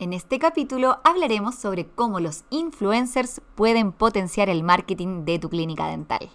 En 0.00 0.14
este 0.14 0.38
capítulo 0.38 0.98
hablaremos 1.04 1.56
sobre 1.56 1.86
cómo 1.86 2.20
los 2.20 2.44
influencers 2.48 3.42
pueden 3.54 3.92
potenciar 3.92 4.48
el 4.48 4.62
marketing 4.62 5.26
de 5.26 5.38
tu 5.38 5.50
clínica 5.50 5.88
dental. 5.88 6.30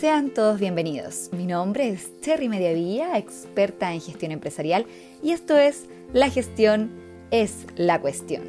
Sean 0.00 0.32
todos 0.32 0.58
bienvenidos. 0.58 1.28
Mi 1.32 1.44
nombre 1.44 1.90
es 1.90 2.18
Cherry 2.22 2.48
Mediavilla, 2.48 3.18
experta 3.18 3.92
en 3.92 4.00
gestión 4.00 4.32
empresarial, 4.32 4.86
y 5.22 5.32
esto 5.32 5.58
es 5.58 5.84
La 6.14 6.30
gestión 6.30 6.90
es 7.30 7.66
la 7.76 8.00
cuestión. 8.00 8.44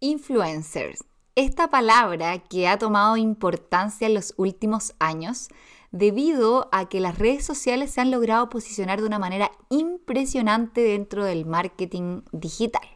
Influencers 0.00 1.02
esta 1.36 1.68
palabra 1.68 2.38
que 2.38 2.66
ha 2.66 2.78
tomado 2.78 3.18
importancia 3.18 4.06
en 4.06 4.14
los 4.14 4.32
últimos 4.38 4.94
años 4.98 5.48
debido 5.92 6.70
a 6.72 6.88
que 6.88 6.98
las 6.98 7.18
redes 7.18 7.44
sociales 7.44 7.90
se 7.90 8.00
han 8.00 8.10
logrado 8.10 8.48
posicionar 8.48 9.00
de 9.00 9.06
una 9.06 9.18
manera 9.18 9.52
impresionante 9.68 10.80
dentro 10.80 11.26
del 11.26 11.44
marketing 11.44 12.22
digital. 12.32 12.88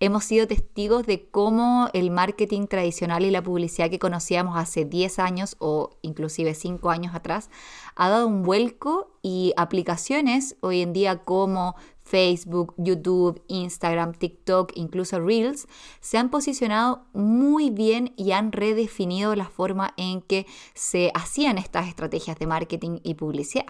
Hemos 0.00 0.24
sido 0.24 0.46
testigos 0.46 1.06
de 1.06 1.30
cómo 1.30 1.88
el 1.94 2.10
marketing 2.10 2.66
tradicional 2.66 3.24
y 3.24 3.30
la 3.30 3.42
publicidad 3.42 3.88
que 3.88 4.00
conocíamos 4.00 4.58
hace 4.58 4.84
10 4.84 5.18
años 5.20 5.56
o 5.58 5.90
inclusive 6.02 6.54
5 6.54 6.90
años 6.90 7.14
atrás 7.14 7.48
ha 7.94 8.10
dado 8.10 8.26
un 8.26 8.42
vuelco 8.42 9.12
y 9.22 9.54
aplicaciones 9.56 10.56
hoy 10.60 10.82
en 10.82 10.92
día 10.92 11.18
como 11.22 11.76
Facebook, 12.02 12.74
YouTube, 12.76 13.42
Instagram, 13.48 14.12
TikTok, 14.12 14.72
incluso 14.74 15.20
Reels, 15.20 15.66
se 16.00 16.18
han 16.18 16.30
posicionado 16.30 17.06
muy 17.12 17.70
bien 17.70 18.12
y 18.16 18.32
han 18.32 18.52
redefinido 18.52 19.34
la 19.34 19.48
forma 19.48 19.94
en 19.96 20.20
que 20.20 20.46
se 20.74 21.10
hacían 21.14 21.58
estas 21.58 21.88
estrategias 21.88 22.38
de 22.38 22.46
marketing 22.46 22.98
y 23.02 23.14
publicidad. 23.14 23.66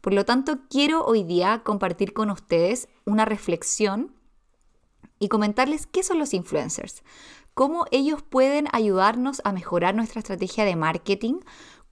Por 0.00 0.14
lo 0.14 0.24
tanto, 0.24 0.58
quiero 0.68 1.04
hoy 1.04 1.22
día 1.22 1.62
compartir 1.64 2.12
con 2.12 2.30
ustedes 2.30 2.88
una 3.04 3.24
reflexión 3.24 4.12
y 5.18 5.28
comentarles 5.28 5.86
qué 5.86 6.02
son 6.02 6.18
los 6.18 6.34
influencers, 6.34 7.04
cómo 7.54 7.86
ellos 7.92 8.22
pueden 8.22 8.66
ayudarnos 8.72 9.40
a 9.44 9.52
mejorar 9.52 9.94
nuestra 9.94 10.18
estrategia 10.18 10.64
de 10.64 10.74
marketing, 10.74 11.40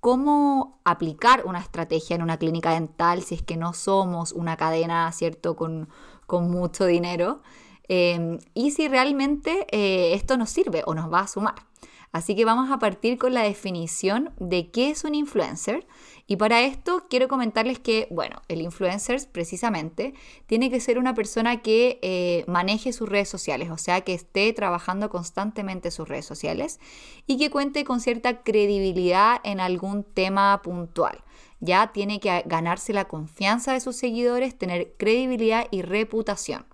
cómo 0.01 0.81
aplicar 0.85 1.45
una 1.47 1.61
estrategia 1.61 2.17
en 2.17 2.23
una 2.23 2.39
clínica 2.39 2.73
dental 2.73 3.23
si 3.23 3.37
es 3.37 3.43
que 3.43 3.57
no 3.57 3.73
somos 3.73 4.33
una 4.33 4.57
cadena, 4.57 5.11
¿cierto?, 5.13 5.57
con, 5.57 5.89
mucho 6.29 6.87
dinero. 6.87 7.43
Em, 7.89 8.39
y 8.55 8.71
si 8.71 8.87
realmente 8.87 9.67
eh, 9.73 10.15
esto 10.15 10.37
nos 10.37 10.51
sirve 10.51 10.83
o 10.87 10.95
nos 10.95 11.13
va 11.13 11.21
a 11.21 11.27
sumar. 11.27 11.70
Así 12.13 12.35
que 12.35 12.45
vamos 12.45 12.73
a 12.73 12.79
partir 12.81 13.19
con 13.19 13.35
la 13.35 13.43
definición 13.43 14.33
de 14.41 14.71
qué 14.71 14.91
es 14.91 15.05
un 15.05 15.15
influencer 15.15 15.87
y 16.27 16.37
para 16.37 16.61
esto 16.63 17.07
quiero 17.11 17.27
comentarles 17.27 17.79
que, 17.79 18.09
bueno, 18.11 18.43
el 18.49 18.63
influencer 18.63 19.21
precisamente 19.33 20.15
tiene 20.47 20.71
que 20.71 20.81
ser 20.81 20.99
una 20.99 21.15
persona 21.15 21.61
que 21.61 21.99
eh, 22.03 22.45
maneje 22.47 22.93
sus 22.93 23.09
redes 23.09 23.29
sociales, 23.29 23.71
o 23.71 23.79
sea, 23.79 24.01
que 24.03 24.15
esté 24.15 24.53
trabajando 24.53 25.09
constantemente 25.09 25.91
sus 25.91 26.09
redes 26.09 26.27
sociales 26.27 26.79
y 27.27 27.37
que 27.37 27.51
cuente 27.51 27.85
con 27.85 28.01
cierta 28.01 28.43
credibilidad 28.43 29.41
en 29.43 29.59
algún 29.59 30.03
tema 30.03 30.63
puntual. 30.63 31.23
Ya 31.59 31.93
tiene 31.93 32.21
que 32.21 32.45
ganarse 32.47 32.93
la 32.93 33.07
confianza 33.07 33.73
de 33.73 33.81
sus 33.81 33.97
seguidores, 33.97 34.57
tener 34.57 34.95
credibilidad 34.97 35.67
y 35.71 35.83
reputación. 35.83 36.65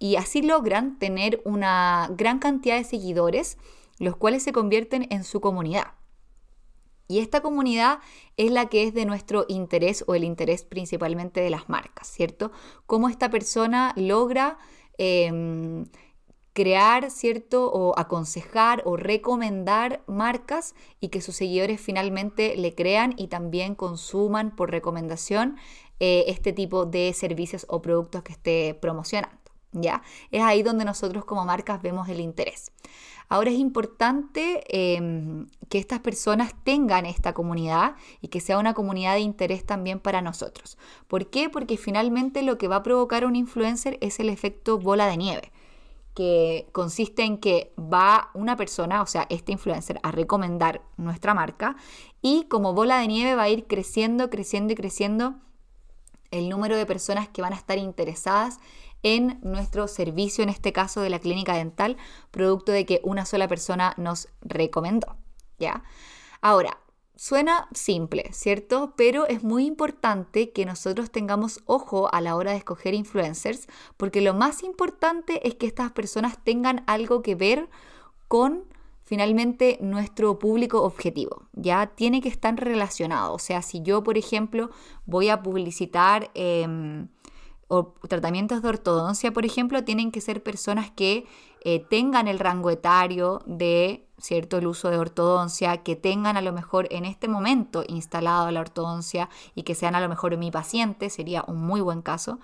Y 0.00 0.16
así 0.16 0.42
logran 0.42 0.98
tener 0.98 1.40
una 1.44 2.08
gran 2.16 2.38
cantidad 2.38 2.76
de 2.76 2.84
seguidores, 2.84 3.56
los 4.00 4.16
cuales 4.16 4.42
se 4.42 4.52
convierten 4.52 5.06
en 5.10 5.22
su 5.22 5.40
comunidad. 5.40 5.92
Y 7.06 7.18
esta 7.18 7.40
comunidad 7.40 7.98
es 8.36 8.50
la 8.50 8.66
que 8.66 8.84
es 8.84 8.94
de 8.94 9.04
nuestro 9.04 9.44
interés 9.48 10.04
o 10.06 10.14
el 10.14 10.24
interés 10.24 10.62
principalmente 10.62 11.40
de 11.40 11.50
las 11.50 11.68
marcas, 11.68 12.08
¿cierto? 12.08 12.52
Cómo 12.86 13.08
esta 13.08 13.30
persona 13.30 13.92
logra 13.96 14.58
em, 14.96 15.86
crear, 16.52 17.10
¿cierto? 17.10 17.70
O 17.72 17.98
aconsejar 17.98 18.82
o 18.84 18.96
recomendar 18.96 20.02
marcas 20.06 20.74
y 21.00 21.08
que 21.08 21.20
sus 21.20 21.34
seguidores 21.34 21.80
finalmente 21.80 22.56
le 22.56 22.74
crean 22.76 23.14
y 23.16 23.26
también 23.26 23.74
consuman 23.74 24.54
por 24.54 24.70
recomendación 24.70 25.56
eh, 25.98 26.24
este 26.28 26.52
tipo 26.52 26.86
de 26.86 27.12
servicios 27.12 27.66
o 27.68 27.82
productos 27.82 28.22
que 28.22 28.32
esté 28.32 28.74
promocionando. 28.80 29.36
¿Ya? 29.72 30.02
Es 30.30 30.42
ahí 30.42 30.62
donde 30.62 30.84
nosotros 30.84 31.24
como 31.24 31.44
marcas 31.44 31.82
vemos 31.82 32.08
el 32.08 32.20
interés. 32.20 32.72
Ahora 33.30 33.50
es 33.50 33.58
importante 33.58 34.64
em, 34.68 35.46
que 35.68 35.78
estas 35.78 36.00
personas 36.00 36.52
tengan 36.64 37.06
esta 37.06 37.32
comunidad 37.32 37.94
y 38.20 38.26
que 38.26 38.40
sea 38.40 38.58
una 38.58 38.74
comunidad 38.74 39.14
de 39.14 39.20
interés 39.20 39.64
también 39.64 40.00
para 40.00 40.20
nosotros. 40.20 40.76
¿Por 41.06 41.30
qué? 41.30 41.48
Porque 41.48 41.76
finalmente 41.76 42.42
lo 42.42 42.58
que 42.58 42.66
va 42.66 42.76
a 42.76 42.82
provocar 42.82 43.24
un 43.24 43.36
influencer 43.36 43.98
es 44.00 44.18
el 44.18 44.28
efecto 44.30 44.78
bola 44.78 45.06
de 45.06 45.16
nieve 45.16 45.52
que 46.14 46.68
consiste 46.72 47.22
en 47.22 47.38
que 47.38 47.72
va 47.78 48.30
una 48.34 48.56
persona, 48.56 49.00
o 49.00 49.06
sea, 49.06 49.26
este 49.30 49.52
influencer, 49.52 50.00
a 50.02 50.10
recomendar 50.10 50.82
nuestra 50.96 51.32
marca 51.32 51.76
y 52.20 52.46
como 52.46 52.74
bola 52.74 52.98
de 52.98 53.06
nieve 53.06 53.36
va 53.36 53.44
a 53.44 53.48
ir 53.48 53.68
creciendo, 53.68 54.28
creciendo 54.28 54.72
y 54.72 54.76
creciendo 54.76 55.36
el 56.32 56.48
número 56.48 56.76
de 56.76 56.84
personas 56.84 57.28
que 57.28 57.42
van 57.42 57.52
a 57.52 57.56
estar 57.56 57.78
interesadas 57.78 58.58
en 59.02 59.38
nuestro 59.42 59.88
servicio, 59.88 60.42
en 60.42 60.50
este 60.50 60.72
caso 60.72 61.00
de 61.00 61.10
la 61.10 61.18
clínica 61.18 61.54
dental, 61.54 61.96
producto 62.30 62.72
de 62.72 62.86
que 62.86 63.00
una 63.02 63.24
sola 63.24 63.48
persona 63.48 63.94
nos 63.96 64.28
recomendó. 64.42 65.16
¿Ya? 65.58 65.84
Ahora, 66.40 66.78
Suena 67.22 67.68
simple, 67.74 68.30
¿cierto? 68.32 68.94
Pero 68.96 69.26
es 69.26 69.42
muy 69.42 69.66
importante 69.66 70.52
que 70.52 70.64
nosotros 70.64 71.10
tengamos 71.10 71.60
ojo 71.66 72.08
a 72.14 72.22
la 72.22 72.34
hora 72.34 72.52
de 72.52 72.56
escoger 72.56 72.94
influencers, 72.94 73.68
porque 73.98 74.22
lo 74.22 74.32
más 74.32 74.62
importante 74.62 75.46
es 75.46 75.54
que 75.56 75.66
estas 75.66 75.92
personas 75.92 76.42
tengan 76.42 76.82
algo 76.86 77.20
que 77.20 77.34
ver 77.34 77.68
con 78.26 78.64
finalmente 79.04 79.76
nuestro 79.82 80.38
público 80.38 80.82
objetivo. 80.82 81.42
Ya 81.52 81.88
tiene 81.88 82.22
que 82.22 82.30
estar 82.30 82.54
relacionado. 82.56 83.34
O 83.34 83.38
sea, 83.38 83.60
si 83.60 83.82
yo, 83.82 84.02
por 84.02 84.16
ejemplo, 84.16 84.70
voy 85.04 85.28
a 85.28 85.42
publicitar... 85.42 86.30
Em, 86.32 87.08
o 87.70 87.94
tratamientos 88.08 88.62
de 88.62 88.68
ortodoncia, 88.68 89.32
por 89.32 89.46
ejemplo, 89.46 89.84
tienen 89.84 90.10
que 90.10 90.20
ser 90.20 90.42
personas 90.42 90.90
que 90.90 91.26
eh, 91.62 91.78
tengan 91.88 92.26
el 92.26 92.40
rango 92.40 92.68
etario 92.68 93.42
de 93.46 94.06
cierto 94.18 94.58
el 94.58 94.66
uso 94.66 94.90
de 94.90 94.98
ortodoncia, 94.98 95.78
que 95.78 95.96
tengan 95.96 96.36
a 96.36 96.42
lo 96.42 96.52
mejor 96.52 96.88
en 96.90 97.04
este 97.04 97.28
momento 97.28 97.84
instalado 97.86 98.50
la 98.50 98.60
ortodoncia 98.60 99.30
y 99.54 99.62
que 99.62 99.74
sean 99.74 99.94
a 99.94 100.00
lo 100.00 100.08
mejor 100.08 100.36
mi 100.36 100.50
paciente, 100.50 101.10
sería 101.10 101.44
un 101.46 101.58
muy 101.58 101.80
buen 101.80 102.02
caso. 102.02 102.38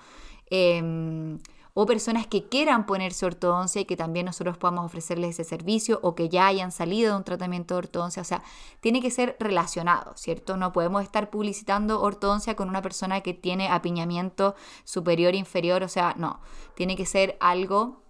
Em, 0.49 1.39
o 1.79 1.85
personas 1.85 2.27
que 2.27 2.49
quieran 2.49 2.87
ponerse 2.87 3.27
ortodoncia 3.27 3.83
y 3.83 3.85
que 3.85 3.99
también 3.99 4.25
nosotros 4.25 4.57
podamos 4.57 4.87
ofrecerles 4.87 5.39
ese 5.39 5.45
servicio 5.45 6.01
o 6.03 6.15
que 6.15 6.31
ya 6.31 6.47
hayan 6.47 6.73
salido 6.73 7.13
de 7.13 7.19
un 7.19 7.25
tratamiento 7.25 7.75
de 7.75 7.79
ortodoncia. 7.81 8.23
O 8.23 8.25
sea, 8.25 8.43
tiene 8.81 9.03
que 9.03 9.11
ser 9.11 9.37
relacionado, 9.39 10.17
¿cierto? 10.17 10.57
No 10.57 10.73
podemos 10.73 11.03
estar 11.03 11.29
publicitando 11.29 12.01
ortodoncia 12.01 12.57
con 12.57 12.71
una 12.71 12.81
persona 12.81 13.21
que 13.21 13.35
tiene 13.35 13.69
apiñamiento 13.69 14.55
superior, 14.85 15.35
inferior, 15.35 15.83
o 15.83 15.89
sea, 15.89 16.15
no, 16.17 16.41
tiene 16.75 16.97
que 16.97 17.05
ser 17.05 17.37
algo 17.41 18.01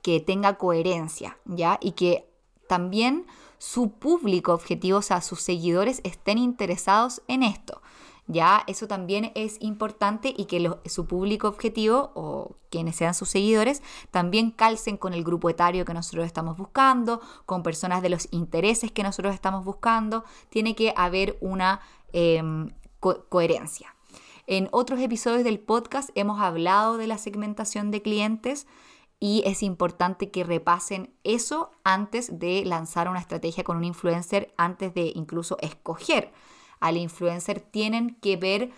que 0.00 0.20
tenga 0.20 0.56
coherencia, 0.56 1.36
¿ya? 1.44 1.78
Y 1.82 1.92
que 1.92 2.30
también 2.66 3.26
su 3.58 3.90
público 3.90 4.54
objetivo, 4.54 5.00
o 5.00 5.02
sea, 5.02 5.20
sus 5.20 5.42
seguidores 5.42 6.00
estén 6.02 6.38
interesados 6.38 7.20
en 7.28 7.42
esto. 7.42 7.82
Ya 8.28 8.64
eso 8.66 8.88
también 8.88 9.30
es 9.36 9.56
importante 9.60 10.34
y 10.36 10.46
que 10.46 10.72
su 10.86 11.06
público 11.06 11.46
objetivo 11.46 12.10
o 12.14 12.56
quienes 12.70 12.96
sean 12.96 13.14
sus 13.14 13.28
seguidores 13.28 13.82
también 14.10 14.50
calcen 14.50 14.96
con 14.96 15.14
el 15.14 15.22
grupo 15.22 15.48
etario 15.48 15.84
que 15.84 15.94
nosotros 15.94 16.26
estamos 16.26 16.56
buscando, 16.56 17.20
con 17.46 17.62
personas 17.62 18.02
de 18.02 18.08
los 18.08 18.26
intereses 18.32 18.90
que 18.90 19.04
nosotros 19.04 19.32
estamos 19.32 19.64
buscando. 19.64 20.24
Tiene 20.48 20.74
que 20.74 20.92
haber 20.96 21.38
una 21.40 21.80
em, 22.12 22.70
coherencia. 23.28 23.94
En 24.48 24.68
otros 24.72 25.00
episodios 25.00 25.44
del 25.44 25.60
podcast 25.60 26.10
hemos 26.14 26.40
hablado 26.40 26.96
de 26.96 27.06
la 27.06 27.18
segmentación 27.18 27.92
de 27.92 28.02
clientes 28.02 28.66
y 29.20 29.42
es 29.46 29.62
importante 29.62 30.30
que 30.30 30.44
repasen 30.44 31.14
eso 31.24 31.70
antes 31.84 32.38
de 32.38 32.64
lanzar 32.64 33.08
una 33.08 33.20
estrategia 33.20 33.64
con 33.64 33.76
un 33.76 33.84
influencer, 33.84 34.52
antes 34.56 34.92
de 34.94 35.12
incluso 35.14 35.56
escoger 35.60 36.32
al 36.80 36.96
influencer, 36.96 37.60
tienen 37.60 38.16
que 38.20 38.36
ver 38.36 38.70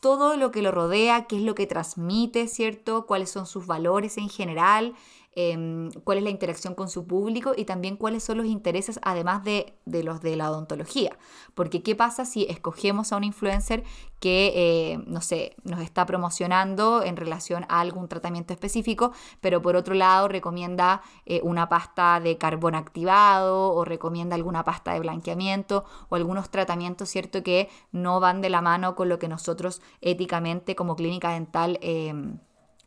todo 0.00 0.36
lo 0.36 0.50
que 0.50 0.62
lo 0.62 0.70
rodea, 0.70 1.26
qué 1.26 1.36
es 1.36 1.42
lo 1.42 1.54
que 1.54 1.66
transmite, 1.66 2.48
¿cierto? 2.48 3.06
Cuáles 3.06 3.30
son 3.30 3.46
sus 3.46 3.66
valores 3.66 4.16
en 4.16 4.28
general, 4.28 4.94
em, 5.32 5.90
cuál 6.04 6.18
es 6.18 6.24
la 6.24 6.30
interacción 6.30 6.74
con 6.74 6.88
su 6.88 7.06
público 7.06 7.52
y 7.56 7.64
también 7.64 7.96
cuáles 7.96 8.24
son 8.24 8.38
los 8.38 8.46
intereses 8.46 8.98
además 9.02 9.44
de, 9.44 9.74
de 9.84 10.02
los 10.02 10.20
de 10.20 10.36
la 10.36 10.50
odontología. 10.50 11.16
Porque 11.54 11.82
¿qué 11.82 11.94
pasa 11.94 12.24
si 12.24 12.44
escogemos 12.44 13.12
a 13.12 13.16
un 13.16 13.24
influencer 13.24 13.84
que, 14.20 14.52
eh, 14.54 14.98
no 15.06 15.22
sé, 15.22 15.56
nos 15.64 15.80
está 15.80 16.04
promocionando 16.06 17.02
en 17.02 17.16
relación 17.16 17.64
a 17.68 17.80
algún 17.80 18.06
tratamiento 18.06 18.52
específico, 18.52 19.12
pero 19.40 19.62
por 19.62 19.76
otro 19.76 19.94
lado 19.94 20.28
recomienda 20.28 21.02
eh, 21.24 21.40
una 21.42 21.68
pasta 21.68 22.20
de 22.20 22.36
carbón 22.36 22.74
activado 22.74 23.72
o 23.72 23.84
recomienda 23.84 24.36
alguna 24.36 24.62
pasta 24.64 24.92
de 24.92 25.00
blanqueamiento 25.00 25.84
o 26.10 26.16
algunos 26.16 26.50
tratamientos, 26.50 27.08
¿cierto?, 27.08 27.42
que 27.42 27.70
no 27.92 28.20
van 28.20 28.42
de 28.42 28.50
la 28.50 28.60
mano 28.60 28.94
con 28.94 29.08
lo 29.08 29.18
que 29.18 29.28
nosotros 29.28 29.80
éticamente 30.00 30.76
como 30.76 30.96
clínica 30.96 31.32
dental... 31.32 31.78
Em, 31.80 32.38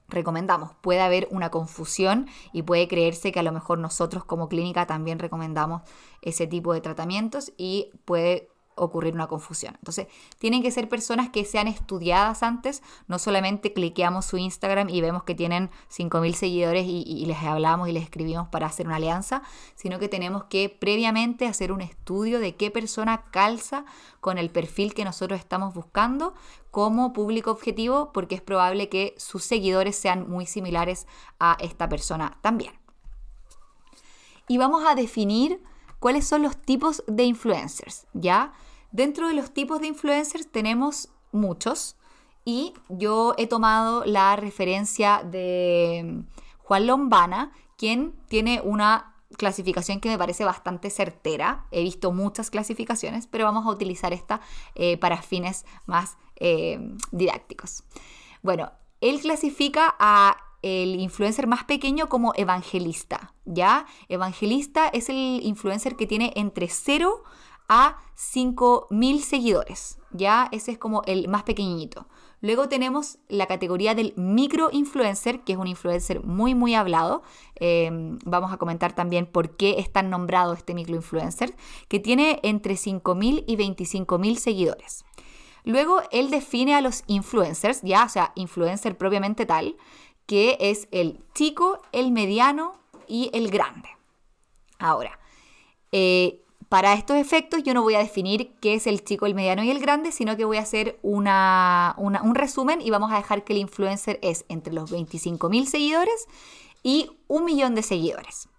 recomendamos. 0.07 0.71
Puede 0.81 1.01
haber 1.01 1.27
una 1.31 1.49
confusión 1.49 2.27
y 2.51 2.63
puede 2.63 2.87
creerse 2.87 3.31
que 3.31 3.39
a 3.39 3.43
lo 3.43 3.51
mejor 3.51 3.79
nosotros 3.79 4.23
como 4.25 4.49
clínica 4.49 4.85
también 4.85 5.19
recomendamos 5.19 5.81
ese 6.21 6.47
tipo 6.47 6.73
de 6.73 6.81
tratamientos 6.81 7.51
y 7.57 7.91
puede 8.05 8.49
ocurrir 8.75 9.13
una 9.13 9.27
confusión. 9.27 9.75
Entonces, 9.75 10.07
tienen 10.37 10.61
que 10.61 10.71
ser 10.71 10.89
personas 10.89 11.29
que 11.29 11.45
sean 11.45 11.67
estudiadas 11.67 12.43
antes, 12.43 12.81
no 13.07 13.19
solamente 13.19 13.73
cliqueamos 13.73 14.25
su 14.25 14.37
Instagram 14.37 14.89
y 14.89 15.01
vemos 15.01 15.23
que 15.23 15.35
tienen 15.35 15.69
5.000 15.89 16.33
seguidores 16.33 16.85
y, 16.87 17.25
les 17.25 17.37
hablamos 17.43 17.89
y 17.89 17.91
les 17.91 18.03
escribimos 18.03 18.47
para 18.49 18.67
hacer 18.67 18.87
una 18.87 18.97
alianza, 18.97 19.43
sino 19.75 19.99
que 19.99 20.09
tenemos 20.09 20.45
que 20.45 20.69
previamente 20.69 21.47
hacer 21.47 21.71
un 21.71 21.81
estudio 21.81 22.39
de 22.39 22.55
qué 22.55 22.71
persona 22.71 23.25
calza 23.31 23.85
con 24.19 24.37
el 24.37 24.49
perfil 24.49 24.93
que 24.93 25.05
nosotros 25.05 25.39
estamos 25.39 25.73
buscando 25.73 26.33
como 26.71 27.13
público 27.13 27.51
objetivo, 27.51 28.11
porque 28.13 28.35
es 28.35 28.41
probable 28.41 28.89
que 28.89 29.13
sus 29.17 29.43
seguidores 29.43 29.95
sean 29.95 30.29
muy 30.29 30.45
similares 30.45 31.07
a 31.39 31.55
esta 31.59 31.87
persona 31.87 32.37
también. 32.41 32.73
Y 34.47 34.57
vamos 34.57 34.83
a 34.85 34.95
definir 34.95 35.63
cuáles 36.03 36.27
son 36.27 36.41
los 36.41 36.57
tipos 36.57 37.01
de 37.07 37.23
influencers, 37.23 38.07
¿ya? 38.11 38.51
Dentro 38.91 39.29
de 39.29 39.35
los 39.35 39.53
tipos 39.53 39.79
de 39.79 39.87
influencers 39.87 40.51
tenemos 40.51 41.07
muchos 41.31 41.95
y 42.43 42.73
yo 42.89 43.35
he 43.37 43.47
tomado 43.47 44.03
la 44.03 44.35
referencia 44.35 45.23
de 45.23 46.25
Juan 46.57 46.87
Lombana, 46.87 47.53
quien 47.77 48.17
tiene 48.27 48.59
una 48.61 49.15
clasificación 49.37 50.01
que 50.01 50.09
me 50.09 50.17
parece 50.17 50.43
bastante 50.43 50.89
certera. 50.89 51.67
He 51.71 51.83
visto 51.83 52.11
muchas 52.11 52.49
clasificaciones, 52.49 53.25
pero 53.25 53.45
vamos 53.45 53.65
a 53.65 53.69
utilizar 53.69 54.11
esta 54.11 54.41
eh, 54.75 54.97
para 54.97 55.21
fines 55.21 55.65
más 55.85 56.17
eh, 56.35 56.97
didácticos. 57.13 57.85
Bueno, 58.41 58.73
él 58.99 59.21
clasifica 59.21 59.95
a 59.97 60.35
el 60.63 60.99
influencer 60.99 61.45
más 61.45 61.65
pequeño 61.65 62.09
como 62.09 62.33
evangelista, 62.35 63.33
¿ya? 63.45 63.85
Evangelista 64.09 64.87
es 64.87 65.09
el 65.09 65.41
influencer 65.43 65.95
que 65.95 66.07
tiene 66.07 66.33
entre 66.35 66.67
0 66.69 67.23
a 67.69 67.97
5.000 68.17 69.19
seguidores, 69.19 69.99
¿ya? 70.11 70.49
Ese 70.51 70.71
es 70.71 70.77
como 70.77 71.03
el 71.05 71.27
más 71.27 71.43
pequeñito. 71.43 72.07
Luego 72.41 72.67
tenemos 72.67 73.19
la 73.29 73.45
categoría 73.45 73.95
del 73.95 74.13
micro 74.17 74.69
influencer, 74.71 75.41
que 75.41 75.53
es 75.53 75.57
un 75.57 75.67
influencer 75.67 76.23
muy, 76.23 76.55
muy 76.55 76.75
hablado. 76.75 77.23
Em, 77.55 78.19
vamos 78.25 78.51
a 78.51 78.57
comentar 78.57 78.93
también 78.93 79.25
por 79.25 79.55
qué 79.55 79.79
es 79.79 79.91
tan 79.91 80.09
nombrado 80.09 80.53
este 80.53 80.73
micro 80.73 80.95
influencer, 80.95 81.55
que 81.87 81.99
tiene 81.99 82.39
entre 82.43 82.75
5.000 82.75 83.45
y 83.47 83.55
25.000 83.55 84.35
seguidores. 84.35 85.05
Luego 85.63 86.01
él 86.11 86.29
define 86.29 86.75
a 86.75 86.81
los 86.81 87.03
influencers, 87.07 87.81
ya, 87.81 88.03
o 88.03 88.09
sea, 88.09 88.33
influencer 88.35 88.97
propiamente 88.97 89.45
tal, 89.45 89.77
que 90.33 90.57
es 90.59 90.87
el 90.89 91.19
chico, 91.35 91.79
el 91.91 92.11
mediano 92.11 92.79
y 93.07 93.29
el 93.33 93.51
grande. 93.51 93.87
Ahora, 94.79 95.19
eh, 95.91 96.41
para 96.69 96.95
estos 96.95 97.17
efectos 97.17 97.61
yo 97.61 97.75
no 97.75 97.83
voy 97.83 97.93
a 97.93 97.99
definir 97.99 98.55
qué 98.59 98.73
es 98.73 98.87
el 98.87 99.03
chico, 99.03 99.27
el 99.27 99.35
mediano 99.35 99.63
y 99.63 99.69
el 99.69 99.79
grande, 99.79 100.11
sino 100.11 100.35
que 100.35 100.43
voy 100.43 100.57
a 100.57 100.61
hacer 100.61 100.97
un 101.03 102.33
resumen 102.33 102.81
y 102.81 102.89
vamos 102.89 103.11
a 103.11 103.17
dejar 103.17 103.43
que 103.43 103.53
el 103.53 103.59
influencer 103.59 104.17
es 104.23 104.43
entre 104.49 104.73
los 104.73 104.91
25.000 104.91 105.65
seguidores 105.65 106.25
y 106.81 107.11
un 107.27 107.45
millón 107.45 107.75
de 107.75 107.83
seguidores. 107.83 108.49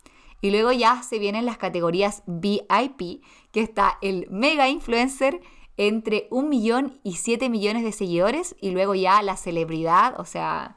Y 0.43 0.53
luego 0.53 0.71
ya 0.71 1.03
se 1.03 1.19
vienen 1.19 1.45
las 1.45 1.59
categorías 1.59 2.23
VIP, 2.27 3.21
que 3.51 3.63
está 3.63 3.99
el 4.01 4.29
mega 4.31 4.69
influencer 4.69 5.41
entre 5.77 6.29
un 6.31 6.49
millón 6.51 7.01
y 7.03 7.17
7 7.17 7.49
millones 7.49 7.83
de 7.83 7.91
seguidores 7.91 8.55
y 8.61 8.71
luego 8.71 8.95
ya 8.95 9.21
la 9.23 9.37
celebridad, 9.37 10.21
o 10.21 10.25
sea, 10.25 10.77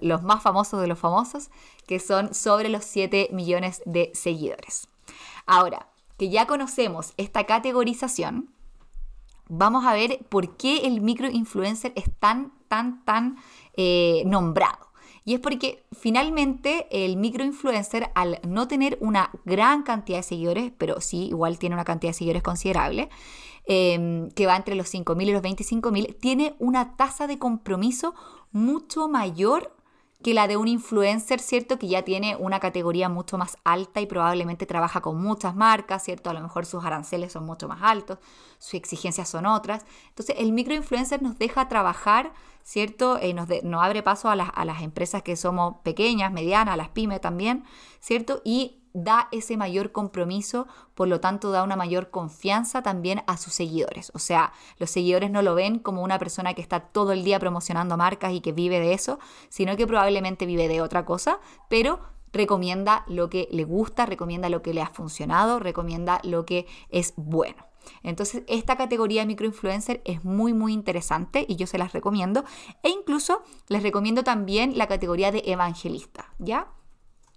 los 0.00 0.22
más 0.22 0.42
famosos 0.42 0.80
de 0.80 0.86
los 0.86 0.98
famosos, 0.98 1.50
que 1.86 1.98
son 1.98 2.34
sobre 2.34 2.68
los 2.68 2.84
7 2.84 3.28
millones 3.32 3.82
de 3.86 4.10
seguidores. 4.14 4.88
Ahora, 5.46 5.88
que 6.18 6.30
ya 6.30 6.46
conocemos 6.46 7.12
esta 7.16 7.44
categorización, 7.44 8.50
vamos 9.48 9.84
a 9.84 9.92
ver 9.92 10.20
por 10.28 10.56
qué 10.56 10.86
el 10.86 11.00
microinfluencer 11.00 11.92
es 11.94 12.04
tan, 12.18 12.52
tan, 12.68 13.04
tan 13.04 13.36
eh, 13.76 14.22
nombrado. 14.26 14.86
Y 15.24 15.34
es 15.34 15.40
porque 15.40 15.84
finalmente 15.92 16.86
el 16.90 17.16
microinfluencer, 17.16 18.12
al 18.14 18.40
no 18.46 18.68
tener 18.68 18.96
una 19.00 19.30
gran 19.44 19.82
cantidad 19.82 20.18
de 20.18 20.22
seguidores, 20.22 20.72
pero 20.78 21.00
sí, 21.00 21.26
igual 21.26 21.58
tiene 21.58 21.74
una 21.74 21.84
cantidad 21.84 22.10
de 22.10 22.14
seguidores 22.14 22.44
considerable, 22.44 23.08
em, 23.66 24.30
que 24.30 24.46
va 24.46 24.56
entre 24.56 24.74
los 24.74 24.88
5.000 24.92 25.28
y 25.28 25.32
los 25.32 25.42
25.000, 25.42 26.16
tiene 26.18 26.54
una 26.58 26.96
tasa 26.96 27.26
de 27.26 27.38
compromiso 27.38 28.14
mucho 28.52 29.08
mayor 29.08 29.76
que 30.22 30.34
la 30.34 30.48
de 30.48 30.56
un 30.56 30.66
influencer, 30.66 31.40
¿cierto? 31.40 31.78
Que 31.78 31.88
ya 31.88 32.02
tiene 32.02 32.36
una 32.36 32.58
categoría 32.58 33.08
mucho 33.08 33.38
más 33.38 33.58
alta 33.64 34.00
y 34.00 34.06
probablemente 34.06 34.66
trabaja 34.66 35.00
con 35.00 35.20
muchas 35.20 35.54
marcas, 35.54 36.02
¿cierto? 36.02 36.30
A 36.30 36.32
lo 36.32 36.40
mejor 36.40 36.66
sus 36.66 36.84
aranceles 36.84 37.32
son 37.32 37.44
mucho 37.44 37.68
más 37.68 37.80
altos, 37.82 38.18
sus 38.58 38.74
exigencias 38.74 39.28
son 39.28 39.46
otras. 39.46 39.84
Entonces, 40.08 40.36
el 40.38 40.52
microinfluencer 40.52 41.22
nos 41.22 41.38
deja 41.38 41.68
trabajar, 41.68 42.32
¿cierto? 42.62 43.18
Eh, 43.18 43.34
nos, 43.34 43.48
nos, 43.62 43.84
abre 43.84 44.02
paso 44.02 44.28
a 44.28 44.36
las, 44.36 44.50
a 44.54 44.64
las 44.64 44.82
empresas 44.82 45.22
que 45.22 45.36
somos 45.36 45.76
pequeñas, 45.84 46.32
medianas, 46.32 46.74
a 46.74 46.76
las 46.76 46.88
pymes 46.88 47.20
también, 47.20 47.64
¿cierto? 48.00 48.40
Y 48.44 48.80
da 48.96 49.28
ese 49.30 49.58
mayor 49.58 49.92
compromiso, 49.92 50.66
por 50.94 51.06
lo 51.06 51.20
tanto 51.20 51.50
da 51.50 51.62
una 51.62 51.76
mayor 51.76 52.10
confianza 52.10 52.82
también 52.82 53.22
a 53.26 53.36
sus 53.36 53.52
seguidores. 53.52 54.10
O 54.14 54.18
sea, 54.18 54.52
los 54.78 54.90
seguidores 54.90 55.30
no 55.30 55.42
lo 55.42 55.54
ven 55.54 55.78
como 55.78 56.02
una 56.02 56.18
persona 56.18 56.54
que 56.54 56.62
está 56.62 56.80
todo 56.80 57.12
el 57.12 57.22
día 57.22 57.38
promocionando 57.38 57.98
marcas 57.98 58.32
y 58.32 58.40
que 58.40 58.52
vive 58.52 58.80
de 58.80 58.94
eso, 58.94 59.18
sino 59.50 59.76
que 59.76 59.86
probablemente 59.86 60.46
vive 60.46 60.66
de 60.66 60.80
otra 60.80 61.04
cosa, 61.04 61.40
pero 61.68 62.00
recomienda 62.32 63.04
lo 63.06 63.28
que 63.28 63.48
le 63.50 63.64
gusta, 63.64 64.06
recomienda 64.06 64.48
lo 64.48 64.62
que 64.62 64.72
le 64.72 64.80
ha 64.80 64.88
funcionado, 64.88 65.58
recomienda 65.58 66.20
lo 66.24 66.46
que 66.46 66.66
es 66.88 67.12
bueno. 67.16 67.66
Entonces, 68.02 68.44
esta 68.48 68.76
categoría 68.76 69.20
de 69.20 69.26
microinfluencer 69.26 70.00
es 70.06 70.24
muy, 70.24 70.54
muy 70.54 70.72
interesante 70.72 71.44
y 71.46 71.56
yo 71.56 71.66
se 71.66 71.78
las 71.78 71.92
recomiendo. 71.92 72.44
E 72.82 72.88
incluso 72.88 73.42
les 73.68 73.82
recomiendo 73.82 74.24
también 74.24 74.76
la 74.78 74.88
categoría 74.88 75.30
de 75.32 75.42
evangelista, 75.46 76.32
¿ya? 76.38 76.68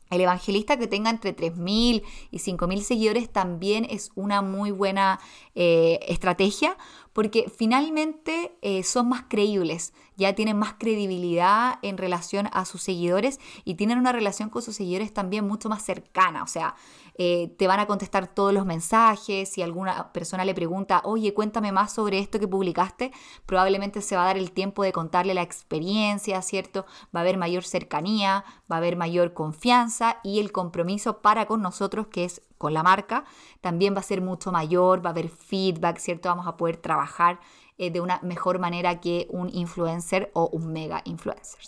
El 0.09 0.21
evangelista 0.21 0.77
que 0.77 0.87
tenga 0.87 1.09
entre 1.09 1.35
3.000 1.35 2.03
y 2.31 2.37
5.000 2.37 2.81
seguidores 2.81 3.29
también 3.29 3.85
es 3.89 4.11
una 4.15 4.41
muy 4.41 4.71
buena 4.71 5.19
eh, 5.53 5.99
estrategia 6.07 6.77
porque 7.13 7.51
finalmente 7.55 8.57
eh, 8.61 8.83
son 8.83 9.09
más 9.09 9.25
creíbles, 9.27 9.93
ya 10.15 10.33
tienen 10.33 10.57
más 10.57 10.73
credibilidad 10.79 11.79
en 11.81 11.97
relación 11.97 12.49
a 12.53 12.65
sus 12.65 12.81
seguidores 12.81 13.39
y 13.65 13.75
tienen 13.75 13.97
una 13.97 14.11
relación 14.11 14.49
con 14.49 14.61
sus 14.61 14.75
seguidores 14.75 15.13
también 15.13 15.47
mucho 15.47 15.69
más 15.69 15.83
cercana, 15.83 16.43
o 16.43 16.47
sea, 16.47 16.75
eh, 17.21 17.53
te 17.57 17.67
van 17.67 17.81
a 17.81 17.85
contestar 17.85 18.27
todos 18.27 18.53
los 18.53 18.65
mensajes, 18.65 19.49
si 19.49 19.61
alguna 19.61 20.13
persona 20.13 20.45
le 20.45 20.55
pregunta, 20.55 21.01
oye, 21.03 21.33
cuéntame 21.33 21.73
más 21.73 21.91
sobre 21.91 22.17
esto 22.17 22.39
que 22.39 22.47
publicaste, 22.47 23.11
probablemente 23.45 24.01
se 24.01 24.15
va 24.15 24.21
a 24.21 24.27
dar 24.27 24.37
el 24.37 24.53
tiempo 24.53 24.83
de 24.83 24.93
contarle 24.93 25.33
la 25.33 25.41
experiencia, 25.41 26.41
¿cierto? 26.41 26.85
Va 27.13 27.19
a 27.19 27.23
haber 27.23 27.37
mayor 27.37 27.65
cercanía, 27.65 28.45
va 28.71 28.77
a 28.77 28.79
haber 28.79 28.95
mayor 28.95 29.33
confianza 29.33 30.19
y 30.23 30.39
el 30.39 30.53
compromiso 30.53 31.21
para 31.21 31.45
con 31.45 31.61
nosotros, 31.61 32.07
que 32.07 32.23
es 32.23 32.41
con 32.57 32.73
la 32.73 32.83
marca, 32.83 33.25
también 33.59 33.93
va 33.93 33.99
a 33.99 34.03
ser 34.03 34.21
mucho 34.21 34.53
mayor, 34.53 35.03
va 35.03 35.09
a 35.09 35.11
haber 35.11 35.27
feedback, 35.27 35.97
¿cierto? 35.97 36.29
Vamos 36.29 36.47
a 36.47 36.55
poder 36.55 36.77
trabajar 36.77 37.41
eh, 37.77 37.91
de 37.91 37.99
una 37.99 38.21
mejor 38.23 38.59
manera 38.59 39.01
que 39.01 39.27
un 39.29 39.49
influencer 39.53 40.31
o 40.33 40.47
un 40.53 40.71
mega 40.71 41.01
influencer. 41.03 41.59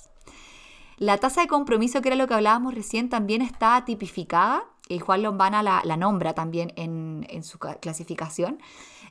La 0.96 1.18
tasa 1.18 1.42
de 1.42 1.48
compromiso, 1.48 2.02
que 2.02 2.08
era 2.08 2.16
lo 2.16 2.28
que 2.28 2.36
hablábamos 2.36 2.74
recién, 2.74 3.10
también 3.10 3.42
está 3.42 3.84
tipificada. 3.84 4.64
Y 4.94 5.00
Juan 5.00 5.24
Lombana 5.24 5.64
la, 5.64 5.98
nombra 5.98 6.34
también 6.34 6.74
en, 6.76 7.44
su 7.44 7.60
clasificación. 7.60 8.60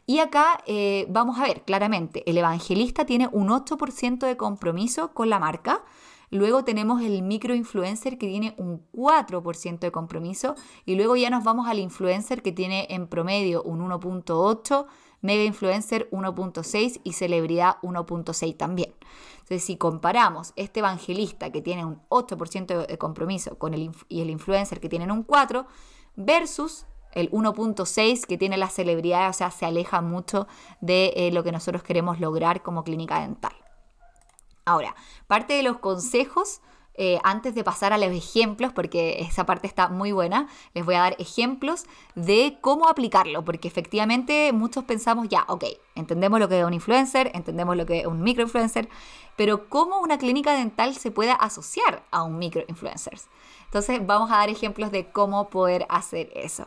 Y 0.06 0.18
acá 0.18 0.62
eh, 0.66 1.06
vamos 1.08 1.38
a 1.38 1.42
ver 1.42 1.62
claramente, 1.62 2.28
el 2.28 2.38
evangelista 2.38 3.04
tiene 3.04 3.28
un 3.32 3.49
8% 3.49 4.18
de 4.18 4.37
compromiso 4.37 5.12
con 5.12 5.30
la 5.30 5.38
marca, 5.38 5.82
Luego 6.32 6.62
tenemos 6.62 7.02
el 7.02 7.22
microinfluencer 7.22 8.16
que 8.16 8.28
tiene 8.28 8.54
un 8.56 8.87
4% 8.92 9.80
de 9.80 9.90
compromiso 9.90 10.54
y 10.87 10.94
luego 10.94 11.16
ya 11.16 11.28
nos 11.28 11.42
vamos 11.42 11.66
al 11.66 11.80
influencer 11.80 12.40
que 12.40 12.52
tiene 12.52 12.87
en 12.90 13.08
promedio 13.08 13.64
un 13.64 13.80
1.8, 13.80 14.87
mega 15.22 15.42
influencer 15.42 16.08
1.6 16.10 17.00
y 17.02 17.14
celebridad 17.14 17.78
1.6 17.82 18.56
también. 18.56 18.94
Entonces, 19.50 19.66
si 19.66 19.76
comparamos 19.76 20.52
este 20.54 20.78
evangelista 20.78 21.50
que 21.50 21.61
tiene 21.61 21.85
un 21.85 22.00
8% 22.09 22.87
de 22.87 22.99
compromiso 22.99 23.59
con 23.59 23.75
el, 23.75 23.90
y 24.09 24.21
el 24.21 24.30
influencer 24.30 24.78
que 24.78 24.88
tiene 24.88 25.11
un 25.11 25.26
4%, 25.26 25.66
versus 26.14 26.87
el 27.11 27.33
1.6 27.33 28.26
que 28.26 28.38
tiene 28.38 28.57
la 28.57 28.69
celebridad, 28.69 29.28
o 29.28 29.33
sea, 29.33 29.50
se 29.50 29.66
aleja 29.66 30.02
mucho 30.02 30.47
de 30.80 31.12
eh, 31.16 31.33
lo 31.33 31.42
que 31.42 31.50
nosotros 31.50 31.83
queremos 31.83 32.21
lograr 32.21 32.62
como 32.62 32.85
clínica 32.85 33.23
dental. 33.23 33.52
Ahora, 34.64 34.95
parte 35.26 35.54
de 35.54 35.64
los 35.64 35.78
consejos 35.78 36.61
eh, 37.02 37.19
antes 37.25 37.54
de 37.54 37.64
pasar 37.64 37.95
a 37.95 37.99
los 37.99 38.11
ejemplos, 38.11 38.73
porque 38.75 39.21
esa 39.21 39.47
parte 39.47 39.66
está 39.66 39.88
muy 39.88 40.12
buena, 40.12 40.49
les 40.75 40.85
voy 40.85 40.97
a 40.97 41.00
dar 41.00 41.16
ejemplos 41.19 41.87
de 42.14 42.59
cómo 42.61 42.88
aplicarlo, 42.88 43.42
porque 43.42 43.69
efectivamente 43.69 44.52
muchos 44.52 44.85
pensamos 44.85 45.28
ya, 45.28 45.47
ok, 45.49 45.64
entendemos 45.95 46.38
lo 46.40 46.49
que 46.49 46.61
es 46.61 46.66
un 46.66 46.75
influencer, 46.75 47.30
entendemos 47.33 47.75
lo 47.76 47.87
que 47.87 48.00
es 48.00 48.07
un 48.07 48.21
microinfluencer, 48.21 48.90
pero 49.40 49.70
cómo 49.70 50.00
una 50.00 50.18
clínica 50.18 50.52
dental 50.52 50.94
se 50.94 51.11
puede 51.11 51.30
asociar 51.30 52.02
a 52.11 52.25
un 52.25 52.38
microinfluencer. 52.38 53.18
Entonces 53.64 54.06
vamos 54.06 54.30
a 54.30 54.37
dar 54.37 54.50
ejemplos 54.50 54.90
de 54.90 55.11
cómo 55.12 55.49
poder 55.49 55.87
hacer 55.88 56.30
eso. 56.35 56.66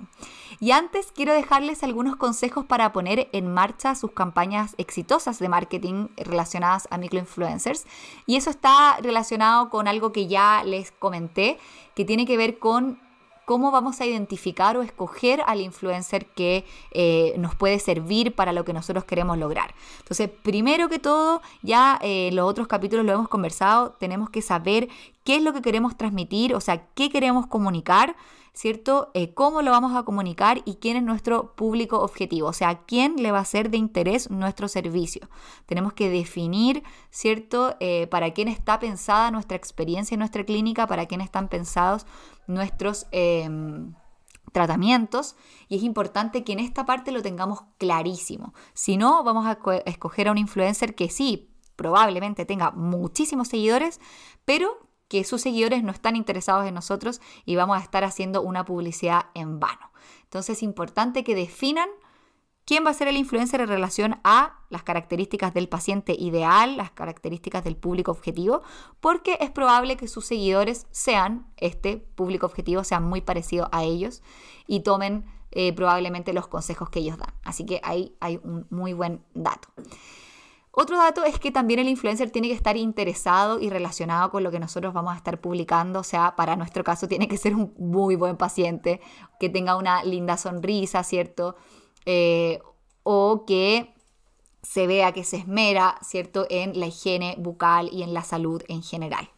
Y 0.60 0.72
antes 0.72 1.12
quiero 1.12 1.36
dejarles 1.36 1.84
algunos 1.84 2.16
consejos 2.16 2.66
para 2.66 2.92
poner 2.92 3.30
en 3.32 3.54
marcha 3.54 3.94
sus 3.94 4.14
campañas 4.14 4.74
exitosas 4.80 5.38
de 5.38 5.50
marketing 5.50 6.08
relacionadas 6.18 6.88
a 6.90 6.98
microinfluencers. 6.98 7.86
Y 8.26 8.38
eso 8.38 8.50
está 8.50 8.98
relacionado 9.04 9.70
con 9.70 9.88
algo 9.88 10.12
que 10.12 10.26
ya 10.26 10.64
les 10.64 10.92
comenté, 10.94 11.60
que 11.94 12.06
tiene 12.06 12.26
que 12.26 12.38
ver 12.38 12.58
con 12.58 13.00
cómo 13.46 13.72
vamos 13.72 14.00
a 14.02 14.06
identificar 14.06 14.78
o 14.78 14.82
escoger 14.82 15.42
al 15.46 15.62
influencer 15.62 16.26
que 16.28 16.66
eh, 16.92 17.36
nos 17.38 17.56
puede 17.56 17.80
servir 17.80 18.36
para 18.36 18.54
lo 18.54 18.66
que 18.66 18.74
nosotros 18.74 19.04
queremos 19.04 19.38
lograr. 19.38 19.74
Entonces, 20.00 20.30
primero 20.30 20.90
que 20.90 21.00
todo, 21.00 21.42
ya 21.62 22.00
eh, 22.02 22.30
los 22.34 22.50
otros 22.50 22.68
capítulos 22.68 23.06
lo 23.06 23.14
hemos 23.14 23.30
conversado, 23.30 23.92
tenemos 24.00 24.30
que 24.30 24.42
saber 24.42 24.90
qué 25.24 25.36
es 25.36 25.44
lo 25.44 25.54
que 25.54 25.62
queremos 25.62 25.98
transmitir, 25.98 26.56
o 26.56 26.62
sea, 26.62 26.86
qué 26.96 27.10
queremos 27.10 27.48
comunicar. 27.48 28.16
¿cierto? 28.56 29.10
Eh, 29.16 29.34
¿Cómo 29.34 29.64
lo 29.64 29.72
vamos 29.72 29.96
a 29.96 30.04
comunicar 30.04 30.62
y 30.64 30.76
quién 30.76 30.96
es 30.96 31.02
nuestro 31.02 31.56
público 31.56 32.00
objetivo? 32.02 32.50
O 32.50 32.54
sea, 32.54 32.70
¿a 32.70 32.86
quién 32.86 33.16
le 33.16 33.32
va 33.32 33.40
a 33.40 33.46
ser 33.46 33.72
de 33.72 33.78
interés 33.78 34.30
nuestro 34.30 34.68
servicio? 34.68 35.28
Tenemos 35.66 35.94
que 35.94 36.08
definir, 36.12 36.84
¿cierto? 37.10 37.76
para 38.12 38.32
quién 38.32 38.48
está 38.50 38.80
pensada 38.80 39.32
nuestra 39.32 39.58
experiencia 39.58 40.14
en 40.14 40.20
nuestra 40.20 40.44
clínica, 40.44 40.86
para 40.86 41.08
quién 41.08 41.22
están 41.22 41.48
pensados 41.48 42.06
nuestros 42.48 43.08
em, 43.12 43.94
tratamientos 44.52 45.36
y 45.68 45.78
es 45.78 45.84
importante 45.84 46.44
que 46.44 46.54
en 46.54 46.60
esta 46.60 46.86
parte 46.86 47.12
lo 47.12 47.22
tengamos 47.22 47.64
clarísimo. 47.78 48.54
Si 48.74 48.98
no, 48.98 49.24
vamos 49.24 49.46
a 49.46 49.58
escoger 49.86 50.28
a 50.28 50.32
un 50.32 50.38
influencer 50.38 50.96
que 50.96 51.10
sí, 51.10 51.54
probablemente 51.76 52.46
tenga 52.46 52.72
muchísimos 52.72 53.48
seguidores, 53.48 54.00
pero 54.46 54.88
que 55.08 55.24
sus 55.24 55.42
seguidores 55.42 55.84
no 55.84 55.92
están 55.92 56.16
interesados 56.16 56.66
en 56.66 56.74
nosotros 56.74 57.22
y 57.46 57.56
vamos 57.56 57.78
a 57.78 57.84
estar 57.84 58.04
haciendo 58.04 58.42
una 58.42 58.66
publicidad 58.66 59.28
en 59.34 59.60
vano. 59.60 59.92
Entonces 60.24 60.58
es 60.58 60.64
importante 60.64 61.24
que 61.24 61.36
definan 61.36 61.90
¿Quién 62.66 62.86
va 62.86 62.92
a 62.92 62.94
ser 62.94 63.10
el 63.10 63.18
influencer 63.18 63.60
en 63.60 63.68
relación 63.68 64.20
a 64.24 64.60
las 64.70 64.84
características 64.84 65.54
del 65.54 65.68
paciente 65.68 66.16
ideal, 66.18 66.78
las 66.78 66.92
características 66.92 67.64
del 67.66 67.76
público 67.76 68.12
objetivo? 68.12 68.62
Porque 69.02 69.38
es 69.42 69.52
probable 69.52 69.98
que 69.98 70.08
sus 70.08 70.26
seguidores 70.26 70.88
sean, 70.90 71.46
este 71.58 71.98
público 71.98 72.46
objetivo, 72.46 72.86
sean 72.86 73.04
muy 73.04 73.20
parecidos 73.20 73.68
a 73.74 73.84
ellos 73.84 74.24
y 74.66 74.80
tomen 74.80 75.26
eh, 75.52 75.74
probablemente 75.74 76.32
los 76.32 76.48
consejos 76.48 76.90
que 76.90 77.00
ellos 77.00 77.18
dan. 77.18 77.34
Así 77.44 77.66
que 77.66 77.82
ahí 77.84 78.16
hay 78.22 78.40
un 78.44 78.66
muy 78.70 78.94
buen 78.94 79.22
dato. 79.34 79.68
Otro 80.72 80.98
dato 80.98 81.24
es 81.24 81.40
que 81.40 81.52
también 81.52 81.80
el 81.82 81.88
influencer 81.88 82.32
tiene 82.32 82.48
que 82.48 82.56
estar 82.56 82.78
interesado 82.78 83.60
y 83.60 83.70
relacionado 83.70 84.32
con 84.32 84.42
lo 84.42 84.50
que 84.50 84.60
nosotros 84.60 84.92
vamos 84.92 85.14
a 85.14 85.18
estar 85.18 85.40
publicando. 85.40 86.00
O 86.00 86.04
sea, 86.04 86.36
para 86.36 86.56
nuestro 86.56 86.84
caso 86.84 87.08
tiene 87.08 87.28
que 87.28 87.38
ser 87.38 87.54
un 87.54 87.76
muy 87.78 88.16
buen 88.16 88.38
paciente, 88.38 89.02
que 89.40 89.50
tenga 89.50 89.76
una 89.76 90.04
linda 90.04 90.38
sonrisa, 90.38 91.04
¿cierto? 91.04 91.58
Eh, 92.06 92.60
o 93.04 93.46
que 93.46 93.94
se 94.62 94.88
vea 94.88 95.12
que 95.12 95.24
se 95.24 95.38
esmera, 95.38 95.98
¿cierto?, 96.02 96.48
en 96.50 96.80
la 96.80 96.88
higiene 96.88 97.36
bucal 97.38 97.90
y 97.92 98.04
en 98.04 98.14
la 98.14 98.24
salud 98.24 98.64
en 98.68 98.82
general. 98.82 99.30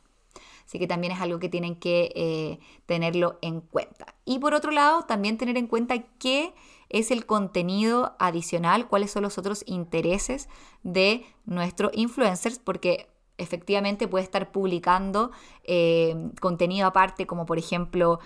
Así 0.66 0.80
que 0.80 0.88
también 0.88 1.14
es 1.14 1.22
algo 1.22 1.40
que 1.40 1.50
tienen 1.50 1.76
que 1.76 2.12
eh, 2.16 2.60
tenerlo 2.86 3.38
en 3.42 3.62
cuenta. 3.62 4.16
Y 4.26 4.40
por 4.40 4.54
otro 4.54 4.72
lado, 4.72 5.04
también 5.04 5.38
tener 5.38 5.58
en 5.58 5.68
cuenta 5.68 6.04
qué 6.20 6.54
es 6.90 7.12
el 7.12 7.26
contenido 7.26 8.16
adicional, 8.20 8.88
cuáles 8.88 9.12
son 9.12 9.24
los 9.24 9.38
otros 9.38 9.64
intereses 9.68 10.48
de 10.84 11.26
nuestros 11.46 11.92
influencers, 11.94 12.60
porque 12.60 13.10
efectivamente 13.38 14.08
puede 14.08 14.24
estar 14.24 14.52
publicando 14.52 15.32
eh, 15.64 16.32
contenido 16.40 16.88
aparte, 16.88 17.26
como 17.28 17.46
por 17.46 17.58
ejemplo 17.58 18.20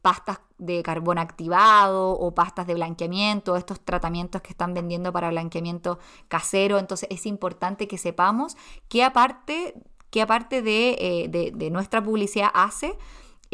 pastas 0.00 0.40
de 0.62 0.82
carbón 0.84 1.18
activado 1.18 2.12
o 2.12 2.34
pastas 2.34 2.68
de 2.68 2.74
blanqueamiento, 2.74 3.56
estos 3.56 3.80
tratamientos 3.80 4.42
que 4.42 4.50
están 4.50 4.74
vendiendo 4.74 5.12
para 5.12 5.30
blanqueamiento 5.30 5.98
casero. 6.28 6.78
Entonces 6.78 7.08
es 7.10 7.26
importante 7.26 7.88
que 7.88 7.98
sepamos 7.98 8.56
qué 8.88 9.02
aparte, 9.02 9.74
qué 10.10 10.22
aparte 10.22 10.62
de, 10.62 10.96
eh, 11.00 11.70
nuestra 11.70 12.02
publicidad 12.02 12.50
hace. 12.54 12.96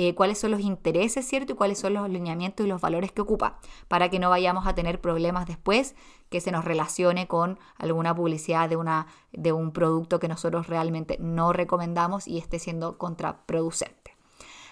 Eh, 0.01 0.15
cuáles 0.15 0.39
son 0.39 0.53
los 0.53 0.61
intereses, 0.61 1.27
¿cierto? 1.27 1.55
Y 1.55 1.57
cuáles 1.57 1.81
son 1.81 1.93
los 1.95 2.05
alineamientos 2.05 2.65
y 2.65 2.69
los 2.69 2.81
valores 2.81 3.11
que 3.11 3.21
ocupa, 3.21 3.59
para 3.89 4.09
que 4.11 4.21
no 4.21 4.31
vayamos 4.31 4.65
a 4.69 4.77
tener 4.77 5.01
problemas 5.01 5.49
después 5.49 5.97
que 6.29 6.41
se 6.41 6.53
nos 6.53 6.65
relacione 6.65 7.27
con 7.27 7.59
alguna 7.79 8.15
publicidad 8.15 8.69
de, 8.69 8.77
una, 8.77 9.09
de 9.33 9.51
un 9.51 9.73
producto 9.73 10.21
que 10.21 10.29
nosotros 10.29 10.69
realmente 10.69 11.17
no 11.19 11.53
recomendamos 11.53 12.29
y 12.29 12.39
esté 12.39 12.61
siendo 12.61 12.97
contraproducente. 12.97 14.08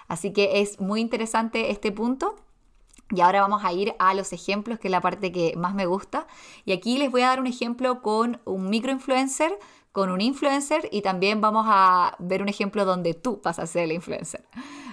Así 0.09 0.33
que 0.33 0.61
es 0.61 0.81
muy 0.81 1.01
interesante 1.01 1.71
este 1.71 1.93
punto. 1.93 2.37
Y 3.11 3.21
ahora 3.21 3.41
vamos 3.41 3.65
a 3.65 3.73
ir 3.73 3.95
a 4.01 4.15
los 4.15 4.33
ejemplos, 4.33 4.81
que 4.81 4.89
es 4.89 4.93
la 4.93 5.01
parte 5.01 5.31
que 5.31 5.55
más 5.57 5.75
me 5.75 5.87
gusta. 5.87 6.27
Y 6.65 6.73
aquí 6.73 6.99
les 6.99 7.11
voy 7.11 7.23
a 7.23 7.29
dar 7.29 7.41
un 7.41 7.47
ejemplo 7.47 8.03
con 8.03 8.41
un 8.45 8.69
microinfluencer, 8.69 9.57
con 9.93 10.11
un 10.11 10.21
influencer 10.21 10.91
y 10.93 11.01
también 11.01 11.41
vamos 11.41 11.65
a 11.69 12.17
ver 12.19 12.43
un 12.43 12.51
ejemplo 12.51 12.85
donde 12.85 13.15
tú 13.15 13.41
vas 13.43 13.59
a 13.59 13.67
ser 13.67 13.85
el 13.85 13.93
influencer. 13.93 14.45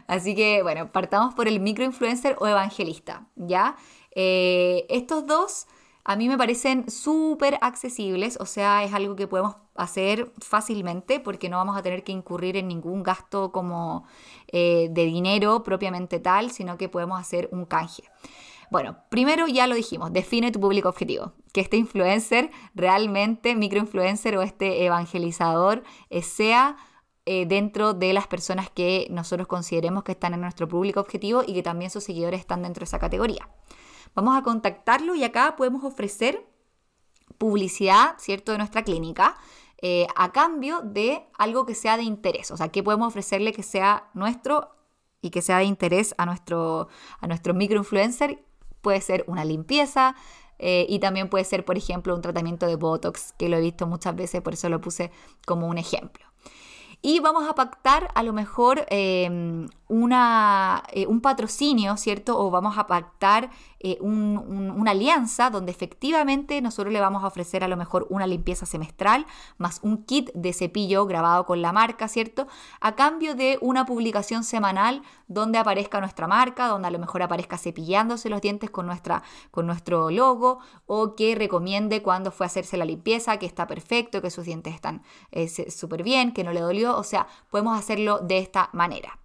Así 0.07 0.33
que 0.33 0.63
bueno, 0.63 0.93
partamos 0.93 1.33
por 1.33 1.49
el 1.49 1.59
microinfluencer 1.59 2.37
o 2.39 2.47
evangelista, 2.47 3.27
¿ya? 3.35 3.75
Eh, 4.15 4.85
estos 4.89 5.27
dos 5.27 5.67
a 6.05 6.15
mí 6.15 6.27
me 6.27 6.37
parecen 6.37 6.89
súper 6.89 7.57
accesibles, 7.61 8.37
o 8.39 8.45
sea, 8.45 8.83
es 8.83 8.93
algo 8.93 9.15
que 9.15 9.27
podemos 9.27 9.55
hacer 9.75 10.31
fácilmente 10.39 11.19
porque 11.19 11.49
no 11.49 11.57
vamos 11.57 11.77
a 11.77 11.81
tener 11.81 12.03
que 12.03 12.11
incurrir 12.11 12.57
en 12.57 12.67
ningún 12.67 13.03
gasto 13.03 13.51
como 13.51 14.05
eh, 14.47 14.89
de 14.91 15.05
dinero 15.05 15.63
propiamente 15.63 16.19
tal, 16.19 16.51
sino 16.51 16.77
que 16.77 16.89
podemos 16.89 17.19
hacer 17.19 17.47
un 17.51 17.65
canje. 17.65 18.03
Bueno, 18.69 18.97
primero 19.09 19.47
ya 19.47 19.67
lo 19.67 19.75
dijimos, 19.75 20.11
define 20.11 20.51
tu 20.51 20.59
público 20.59 20.89
objetivo. 20.89 21.33
Que 21.53 21.61
este 21.61 21.77
influencer, 21.77 22.49
realmente 22.73 23.55
microinfluencer 23.55 24.35
o 24.37 24.41
este 24.41 24.83
evangelizador, 24.85 25.83
eh, 26.09 26.23
sea 26.23 26.75
eh, 27.25 27.45
dentro 27.45 27.93
de 27.93 28.11
las 28.11 28.27
personas 28.27 28.69
que 28.69 29.07
nosotros 29.09 29.47
consideremos 29.47 30.03
que 30.03 30.13
están 30.13 30.33
en 30.33 30.41
nuestro 30.41 30.67
público 30.67 30.99
objetivo 30.99 31.43
y 31.45 31.53
que 31.53 31.63
también 31.63 31.91
sus 31.91 32.03
seguidores 32.03 32.41
están 32.41 32.63
dentro 32.63 32.81
de 32.81 32.85
esa 32.85 32.99
categoría. 32.99 33.47
Vamos 34.15 34.37
a 34.37 34.43
contactarlo 34.43 35.15
y 35.15 35.23
acá 35.23 35.55
podemos 35.55 35.83
ofrecer 35.83 36.45
publicidad, 37.37 38.15
¿cierto?, 38.17 38.51
de 38.51 38.57
nuestra 38.57 38.83
clínica 38.83 39.35
eh, 39.81 40.07
a 40.15 40.31
cambio 40.31 40.81
de 40.81 41.25
algo 41.37 41.65
que 41.65 41.75
sea 41.75 41.97
de 41.97 42.03
interés. 42.03 42.51
O 42.51 42.57
sea, 42.57 42.69
¿qué 42.69 42.83
podemos 42.83 43.07
ofrecerle 43.07 43.51
que 43.53 43.63
sea 43.63 44.09
nuestro 44.13 44.75
y 45.21 45.29
que 45.29 45.41
sea 45.41 45.57
de 45.57 45.65
interés 45.65 46.15
a 46.17 46.25
nuestro, 46.25 46.87
a 47.19 47.27
nuestro 47.27 47.53
microinfluencer? 47.53 48.43
Puede 48.81 49.01
ser 49.01 49.25
una 49.27 49.45
limpieza, 49.45 50.15
eh, 50.59 50.85
y 50.87 50.99
también 50.99 51.29
puede 51.29 51.43
ser, 51.43 51.65
por 51.65 51.77
ejemplo, 51.77 52.15
un 52.15 52.21
tratamiento 52.21 52.65
de 52.67 52.77
Botox, 52.77 53.33
que 53.33 53.49
lo 53.49 53.57
he 53.57 53.61
visto 53.61 53.87
muchas 53.87 54.15
veces, 54.15 54.41
por 54.41 54.53
eso 54.53 54.69
lo 54.69 54.79
puse 54.79 55.11
como 55.45 55.67
un 55.67 55.77
ejemplo. 55.77 56.25
Y 57.01 57.19
vamos 57.19 57.49
a 57.49 57.53
pactar 57.53 58.09
a 58.15 58.23
lo 58.23 58.31
mejor 58.31 58.85
em, 58.89 59.67
eh, 60.91 61.07
un 61.07 61.21
patrocinio, 61.21 61.97
¿cierto? 61.97 62.39
O 62.39 62.49
vamos 62.49 62.77
a 62.77 62.87
pactar 62.87 63.51
eh, 63.79 63.97
una 64.01 64.91
alianza 64.91 65.49
donde 65.49 65.71
efectivamente 65.71 66.61
nosotros 66.61 66.93
le 66.93 67.01
vamos 67.01 67.23
a 67.23 67.27
ofrecer 67.27 67.63
a 67.63 67.67
lo 67.67 67.75
mejor 67.75 68.07
una 68.09 68.25
limpieza 68.25 68.65
semestral 68.65 69.25
más 69.57 69.79
un 69.83 70.05
kit 70.05 70.31
de 70.33 70.53
cepillo 70.53 71.05
grabado 71.05 71.45
con 71.45 71.61
la 71.61 71.73
marca, 71.73 72.07
¿cierto? 72.07 72.47
A 72.79 72.95
cambio 72.95 73.35
de 73.35 73.57
una 73.61 73.85
publicación 73.85 74.43
semanal 74.43 75.01
donde 75.27 75.57
aparezca 75.57 75.99
nuestra 75.99 76.27
marca, 76.27 76.67
donde 76.67 76.87
a 76.87 76.91
lo 76.91 76.99
mejor 76.99 77.23
aparezca 77.23 77.57
cepillándose 77.57 78.29
los 78.29 78.41
dientes 78.41 78.69
con, 78.69 78.85
nuestra, 78.85 79.21
con 79.51 79.67
nuestro 79.67 80.09
logo 80.11 80.59
o 80.85 81.15
que 81.15 81.35
recomiende 81.35 82.01
cuando 82.01 82.31
fue 82.31 82.45
a 82.45 82.47
hacerse 82.47 82.77
la 82.77 82.85
limpieza, 82.85 83.37
que 83.37 83.45
está 83.45 83.67
perfecto, 83.67 84.21
que 84.21 84.31
sus 84.31 84.45
dientes 84.45 84.73
están 84.73 85.03
eh, 85.31 85.47
súper 85.47 86.03
bien, 86.03 86.31
que 86.33 86.43
no 86.43 86.53
le 86.53 86.61
dolió. 86.61 86.97
O 86.97 87.03
sea, 87.03 87.27
podemos 87.49 87.77
hacerlo 87.77 88.19
de 88.19 88.39
esta 88.39 88.69
manera. 88.73 89.22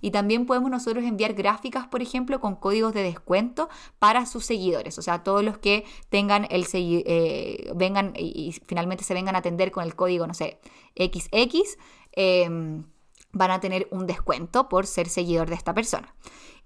Y 0.00 0.10
también 0.10 0.46
podemos 0.46 0.70
nosotros 0.70 1.04
enviar 1.04 1.34
gráficas, 1.34 1.86
por 1.86 2.02
ejemplo, 2.02 2.40
con 2.40 2.56
códigos 2.56 2.92
de 2.92 3.02
descuento 3.02 3.68
para 3.98 4.26
sus 4.26 4.44
seguidores. 4.44 4.98
O 4.98 5.02
sea, 5.02 5.22
todos 5.22 5.42
los 5.42 5.58
que 5.58 5.84
tengan 6.10 6.46
el 6.50 6.66
eh, 6.72 7.72
vengan 7.74 8.12
y, 8.16 8.52
finalmente 8.66 9.04
se 9.04 9.14
vengan 9.14 9.34
a 9.34 9.38
atender 9.38 9.70
con 9.70 9.84
el 9.84 9.94
código, 9.94 10.26
no 10.26 10.34
sé, 10.34 10.60
XX, 10.96 11.78
em, 12.12 12.84
van 13.32 13.50
a 13.50 13.60
tener 13.60 13.88
un 13.90 14.06
descuento 14.06 14.68
por 14.68 14.86
ser 14.86 15.08
seguidor 15.08 15.48
de 15.48 15.54
esta 15.54 15.74
persona 15.74 16.14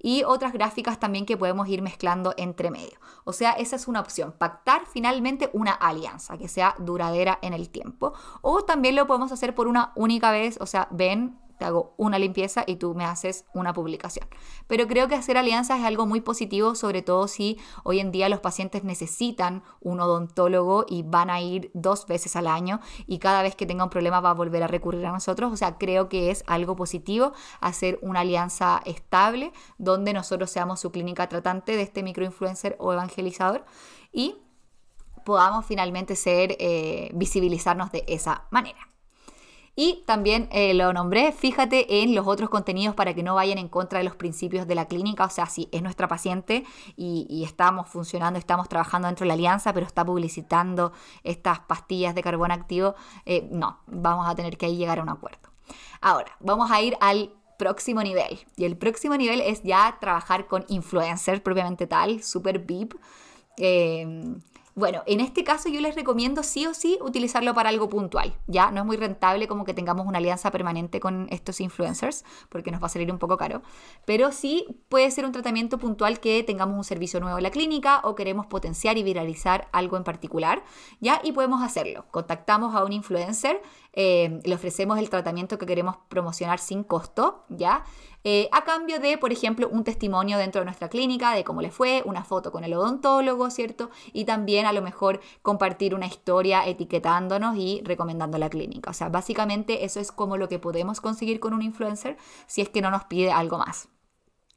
y 0.02 0.24
otras 0.24 0.52
gráficas 0.52 0.98
también 0.98 1.24
que 1.24 1.36
podemos 1.36 1.68
ir 1.68 1.80
mezclando 1.80 2.34
entre 2.36 2.70
medio. 2.70 2.98
O 3.24 3.32
sea, 3.32 3.52
esa 3.52 3.76
es 3.76 3.86
una 3.86 4.00
opción, 4.00 4.34
pactar 4.36 4.82
finalmente 4.92 5.48
una 5.52 5.72
alianza 5.72 6.36
que 6.36 6.48
sea 6.48 6.74
duradera 6.78 7.38
en 7.40 7.54
el 7.54 7.70
tiempo. 7.70 8.12
O 8.42 8.64
también 8.64 8.96
lo 8.96 9.06
podemos 9.06 9.30
hacer 9.30 9.54
por 9.54 9.68
una 9.68 9.92
única 9.94 10.32
vez, 10.32 10.58
o 10.60 10.66
sea, 10.66 10.88
ven, 10.90 11.38
hago 11.64 11.94
una 11.96 12.18
limpieza 12.18 12.64
y 12.66 12.76
tú 12.76 12.94
me 12.94 13.04
haces 13.04 13.44
una 13.54 13.72
publicación. 13.72 14.26
Pero 14.66 14.86
creo 14.86 15.08
que 15.08 15.14
hacer 15.14 15.36
alianzas 15.36 15.80
es 15.80 15.84
algo 15.84 16.06
muy 16.06 16.20
positivo, 16.20 16.74
sobre 16.74 17.02
todo 17.02 17.28
si 17.28 17.58
hoy 17.84 18.00
en 18.00 18.12
día 18.12 18.28
los 18.28 18.40
pacientes 18.40 18.84
necesitan 18.84 19.62
un 19.80 20.00
odontólogo 20.00 20.84
y 20.88 21.02
van 21.02 21.30
a 21.30 21.40
ir 21.40 21.70
dos 21.74 22.06
veces 22.06 22.36
al 22.36 22.46
año 22.46 22.80
y 23.06 23.18
cada 23.18 23.42
vez 23.42 23.56
que 23.56 23.66
tenga 23.66 23.84
un 23.84 23.90
problema 23.90 24.20
va 24.20 24.30
a 24.30 24.34
volver 24.34 24.62
a 24.62 24.66
recurrir 24.66 25.04
a 25.06 25.12
nosotros. 25.12 25.52
O 25.52 25.56
sea, 25.56 25.78
creo 25.78 26.08
que 26.08 26.30
es 26.30 26.44
algo 26.46 26.76
positivo 26.76 27.32
hacer 27.60 27.98
una 28.02 28.20
alianza 28.20 28.80
estable 28.84 29.52
donde 29.78 30.12
nosotros 30.12 30.50
seamos 30.50 30.80
su 30.80 30.90
clínica 30.90 31.28
tratante 31.28 31.76
de 31.76 31.82
este 31.82 32.02
microinfluencer 32.02 32.76
o 32.78 32.92
evangelizador 32.92 33.64
y 34.12 34.36
podamos 35.24 35.64
finalmente 35.64 36.16
ser, 36.16 36.56
eh, 36.58 37.10
visibilizarnos 37.14 37.92
de 37.92 38.04
esa 38.08 38.46
manera. 38.50 38.91
Y 39.74 40.04
también 40.06 40.48
eh, 40.52 40.74
lo 40.74 40.92
nombré, 40.92 41.32
fíjate 41.32 42.02
en 42.02 42.14
los 42.14 42.26
otros 42.26 42.50
contenidos 42.50 42.94
para 42.94 43.14
que 43.14 43.22
no 43.22 43.34
vayan 43.34 43.56
en 43.56 43.68
contra 43.68 43.98
de 44.00 44.04
los 44.04 44.16
principios 44.16 44.66
de 44.66 44.74
la 44.74 44.86
clínica. 44.86 45.24
O 45.24 45.30
sea, 45.30 45.46
si 45.46 45.68
es 45.72 45.82
nuestra 45.82 46.08
paciente 46.08 46.64
y, 46.94 47.42
estamos 47.42 47.88
funcionando, 47.88 48.38
estamos 48.38 48.68
trabajando 48.68 49.08
dentro 49.08 49.24
de 49.24 49.28
la 49.28 49.34
alianza, 49.34 49.72
pero 49.72 49.86
está 49.86 50.04
publicitando 50.04 50.92
estas 51.24 51.60
pastillas 51.60 52.14
de 52.14 52.22
carbón 52.22 52.50
activo, 52.50 52.94
eh, 53.24 53.48
no, 53.50 53.80
vamos 53.86 54.28
a 54.28 54.34
tener 54.34 54.58
que 54.58 54.66
ahí 54.66 54.76
llegar 54.76 54.98
a 54.98 55.02
un 55.02 55.08
acuerdo. 55.08 55.50
Ahora, 56.00 56.36
vamos 56.40 56.70
a 56.70 56.82
ir 56.82 56.96
al 57.00 57.32
próximo 57.58 58.02
nivel. 58.02 58.40
Y 58.56 58.64
el 58.64 58.76
próximo 58.76 59.16
nivel 59.16 59.40
es 59.40 59.62
ya 59.62 59.96
trabajar 60.00 60.48
con 60.48 60.64
influencers 60.68 61.40
propiamente 61.40 61.86
tal, 61.86 62.22
super 62.22 62.58
VIP. 62.58 62.94
Eh, 63.56 64.34
bueno, 64.74 65.02
en 65.06 65.20
este 65.20 65.44
caso 65.44 65.68
yo 65.68 65.80
les 65.80 65.94
recomiendo 65.94 66.42
sí 66.42 66.66
o 66.66 66.72
sí 66.72 66.98
utilizarlo 67.02 67.54
para 67.54 67.68
algo 67.68 67.88
puntual, 67.88 68.34
¿ya? 68.46 68.70
No 68.70 68.80
es 68.80 68.86
muy 68.86 68.96
rentable 68.96 69.46
como 69.46 69.64
que 69.64 69.74
tengamos 69.74 70.06
una 70.06 70.18
alianza 70.18 70.50
permanente 70.50 70.98
con 70.98 71.26
estos 71.30 71.60
influencers, 71.60 72.24
porque 72.48 72.70
nos 72.70 72.82
va 72.82 72.86
a 72.86 72.90
salir 72.90 73.12
un 73.12 73.18
poco 73.18 73.36
caro, 73.36 73.62
pero 74.06 74.32
sí 74.32 74.66
puede 74.88 75.10
ser 75.10 75.26
un 75.26 75.32
tratamiento 75.32 75.78
puntual 75.78 76.20
que 76.20 76.42
tengamos 76.42 76.76
un 76.76 76.84
servicio 76.84 77.20
nuevo 77.20 77.36
en 77.38 77.42
la 77.42 77.50
clínica 77.50 78.00
o 78.04 78.14
queremos 78.14 78.46
potenciar 78.46 78.96
y 78.96 79.02
viralizar 79.02 79.68
algo 79.72 79.96
en 79.96 80.04
particular, 80.04 80.62
¿ya? 81.00 81.20
Y 81.22 81.32
podemos 81.32 81.62
hacerlo. 81.62 82.06
Contactamos 82.10 82.74
a 82.74 82.84
un 82.84 82.92
influencer, 82.92 83.60
eh, 83.92 84.40
le 84.44 84.54
ofrecemos 84.54 84.98
el 84.98 85.10
tratamiento 85.10 85.58
que 85.58 85.66
queremos 85.66 85.96
promocionar 86.08 86.58
sin 86.58 86.82
costo, 86.84 87.44
¿ya? 87.48 87.84
Eh, 88.24 88.48
a 88.52 88.62
cambio 88.64 89.00
de, 89.00 89.18
por 89.18 89.32
ejemplo, 89.32 89.68
un 89.68 89.82
testimonio 89.82 90.38
dentro 90.38 90.60
de 90.60 90.66
nuestra 90.66 90.88
clínica 90.88 91.34
de 91.34 91.42
cómo 91.42 91.60
le 91.60 91.70
fue, 91.70 92.02
una 92.04 92.24
foto 92.24 92.52
con 92.52 92.62
el 92.62 92.72
odontólogo, 92.74 93.50
¿cierto? 93.50 93.90
Y 94.12 94.24
también 94.24 94.64
a 94.66 94.72
lo 94.72 94.80
mejor 94.80 95.20
compartir 95.42 95.94
una 95.94 96.06
historia 96.06 96.66
etiquetándonos 96.66 97.56
y 97.56 97.82
recomendando 97.84 98.38
la 98.38 98.48
clínica. 98.48 98.90
O 98.90 98.94
sea, 98.94 99.08
básicamente 99.08 99.84
eso 99.84 99.98
es 99.98 100.12
como 100.12 100.36
lo 100.36 100.48
que 100.48 100.60
podemos 100.60 101.00
conseguir 101.00 101.40
con 101.40 101.52
un 101.52 101.62
influencer 101.62 102.16
si 102.46 102.60
es 102.60 102.68
que 102.68 102.80
no 102.80 102.90
nos 102.90 103.04
pide 103.04 103.32
algo 103.32 103.58
más. 103.58 103.88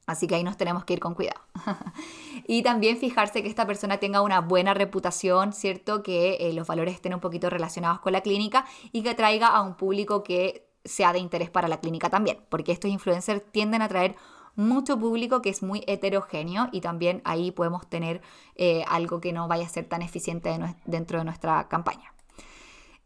Así 0.06 0.28
que 0.28 0.36
ahí 0.36 0.44
nos 0.44 0.56
tenemos 0.56 0.84
que 0.84 0.94
ir 0.94 1.00
con 1.00 1.14
cuidado. 1.14 1.40
y 2.46 2.62
también 2.62 2.96
fijarse 2.96 3.42
que 3.42 3.48
esta 3.48 3.66
persona 3.66 3.98
tenga 3.98 4.22
una 4.22 4.40
buena 4.40 4.72
reputación, 4.72 5.52
¿cierto? 5.52 6.02
Que 6.02 6.36
eh, 6.40 6.52
los 6.52 6.68
valores 6.68 6.94
estén 6.94 7.14
un 7.14 7.20
poquito 7.20 7.50
relacionados 7.50 7.98
con 7.98 8.12
la 8.12 8.20
clínica 8.20 8.66
y 8.92 9.02
que 9.02 9.10
atraiga 9.10 9.48
a 9.48 9.62
un 9.62 9.74
público 9.74 10.22
que 10.22 10.68
sea 10.84 11.12
de 11.12 11.18
interés 11.18 11.50
para 11.50 11.66
la 11.66 11.80
clínica 11.80 12.08
también, 12.08 12.38
porque 12.48 12.70
estos 12.70 12.90
influencers 12.90 13.42
tienden 13.50 13.82
a 13.82 13.88
traer 13.88 14.14
mucho 14.54 14.98
público 14.98 15.42
que 15.42 15.50
es 15.50 15.62
muy 15.62 15.82
heterogéneo 15.86 16.68
y 16.72 16.80
también 16.80 17.20
ahí 17.24 17.50
podemos 17.50 17.88
tener 17.88 18.22
eh, 18.54 18.84
algo 18.88 19.20
que 19.20 19.32
no 19.32 19.48
vaya 19.48 19.66
a 19.66 19.68
ser 19.68 19.86
tan 19.86 20.02
eficiente 20.02 20.56
dentro 20.86 21.18
de 21.18 21.24
nuestra 21.24 21.68
campaña. 21.68 22.15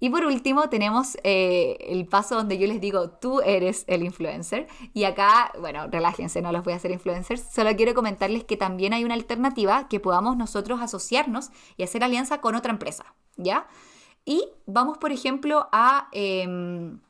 Y 0.00 0.10
por 0.10 0.24
último 0.24 0.68
tenemos 0.70 1.16
eh, 1.22 1.76
el 1.88 2.06
paso 2.06 2.34
donde 2.34 2.58
yo 2.58 2.66
les 2.66 2.80
digo, 2.80 3.10
tú 3.10 3.40
eres 3.42 3.84
el 3.86 4.02
influencer. 4.02 4.66
Y 4.94 5.04
acá, 5.04 5.52
bueno, 5.60 5.86
relájense, 5.88 6.40
no 6.40 6.52
los 6.52 6.64
voy 6.64 6.72
a 6.72 6.76
hacer 6.76 6.90
influencers. 6.90 7.42
Solo 7.52 7.76
quiero 7.76 7.94
comentarles 7.94 8.44
que 8.44 8.56
también 8.56 8.94
hay 8.94 9.04
una 9.04 9.14
alternativa 9.14 9.88
que 9.88 10.00
podamos 10.00 10.36
nosotros 10.36 10.80
asociarnos 10.80 11.50
y 11.76 11.82
hacer 11.82 12.02
alianza 12.02 12.40
con 12.40 12.54
otra 12.54 12.72
empresa, 12.72 13.04
¿ya? 13.36 13.68
Y 14.24 14.48
vamos, 14.66 14.98
por 14.98 15.12
ejemplo, 15.12 15.68
a... 15.70 16.08
Em, 16.12 17.00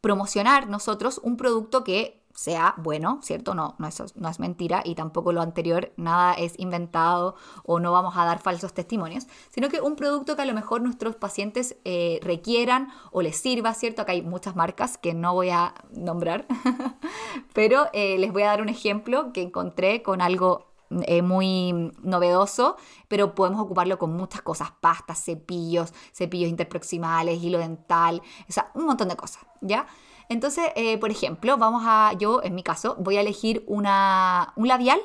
promocionar 0.00 0.68
nosotros 0.68 1.20
un 1.22 1.36
producto 1.36 1.84
que 1.84 2.17
sea 2.38 2.74
bueno, 2.76 3.18
¿cierto? 3.20 3.52
No, 3.52 3.74
no, 3.78 3.88
eso 3.88 4.06
no 4.14 4.28
es 4.28 4.38
mentira 4.38 4.80
y 4.84 4.94
tampoco 4.94 5.32
lo 5.32 5.40
anterior, 5.40 5.92
nada 5.96 6.34
es 6.34 6.56
inventado 6.56 7.34
o 7.64 7.80
no 7.80 7.90
vamos 7.90 8.16
a 8.16 8.24
dar 8.24 8.38
falsos 8.38 8.72
testimonios, 8.72 9.26
sino 9.50 9.68
que 9.68 9.80
un 9.80 9.96
producto 9.96 10.36
que 10.36 10.42
a 10.42 10.44
lo 10.44 10.54
mejor 10.54 10.80
nuestros 10.80 11.16
pacientes 11.16 11.76
eh, 11.84 12.20
requieran 12.22 12.90
o 13.10 13.22
les 13.22 13.36
sirva, 13.36 13.74
¿cierto? 13.74 14.02
Acá 14.02 14.12
hay 14.12 14.22
muchas 14.22 14.54
marcas 14.54 14.98
que 14.98 15.14
no 15.14 15.34
voy 15.34 15.50
a 15.50 15.74
nombrar, 15.90 16.46
pero 17.54 17.88
eh, 17.92 18.18
les 18.18 18.32
voy 18.32 18.42
a 18.42 18.46
dar 18.46 18.62
un 18.62 18.68
ejemplo 18.68 19.32
que 19.32 19.42
encontré 19.42 20.04
con 20.04 20.20
algo 20.20 20.68
eh, 21.08 21.22
muy 21.22 21.92
novedoso, 22.02 22.76
pero 23.08 23.34
podemos 23.34 23.60
ocuparlo 23.60 23.98
con 23.98 24.12
muchas 24.12 24.42
cosas, 24.42 24.70
pastas, 24.80 25.24
cepillos, 25.24 25.92
cepillos 26.12 26.48
interproximales, 26.48 27.42
hilo 27.42 27.58
dental, 27.58 28.22
o 28.48 28.52
sea, 28.52 28.70
un 28.74 28.86
montón 28.86 29.08
de 29.08 29.16
cosas, 29.16 29.44
¿ya? 29.60 29.88
Entonces, 30.28 30.66
eh, 30.76 30.98
por 30.98 31.10
ejemplo, 31.10 31.56
vamos 31.56 31.82
a, 31.86 32.12
yo 32.18 32.42
en 32.42 32.54
mi 32.54 32.62
caso, 32.62 32.96
voy 32.98 33.16
a 33.16 33.20
elegir 33.20 33.64
una, 33.66 34.52
un 34.56 34.68
labial 34.68 35.00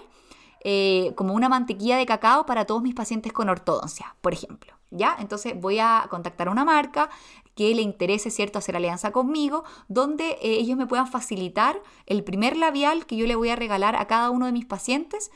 eh, 0.63 1.13
como 1.15 1.33
una 1.33 1.49
mantequilla 1.49 1.97
de 1.97 2.05
cacao 2.05 2.45
para 2.45 2.65
todos 2.65 2.81
mis 2.81 2.95
pacientes 2.95 3.33
con 3.33 3.49
ortodoncia, 3.49 4.15
por 4.21 4.33
ejemplo. 4.33 4.73
¿Ya? 4.95 5.15
Entonces 5.19 5.59
voy 5.59 5.79
a 5.79 6.05
contactar 6.11 6.49
a 6.49 6.51
una 6.51 6.65
marca 6.65 7.09
que 7.55 7.73
le 7.73 7.81
interese, 7.81 8.29
¿cierto?, 8.29 8.59
hacer 8.59 8.75
alianza 8.75 9.11
conmigo, 9.11 9.63
donde 9.87 10.37
eh, 10.41 10.59
ellos 10.59 10.77
me 10.77 10.85
puedan 10.85 11.07
facilitar 11.07 11.81
el 12.05 12.23
primer 12.23 12.57
labial 12.57 13.07
que 13.07 13.15
yo 13.15 13.25
le 13.25 13.35
voy 13.35 13.49
a 13.49 13.55
regalar 13.55 13.95
a 13.95 14.05
cada 14.05 14.29
uno 14.29 14.45
de 14.45 14.51
mis 14.51 14.65
pacientes 14.65 15.31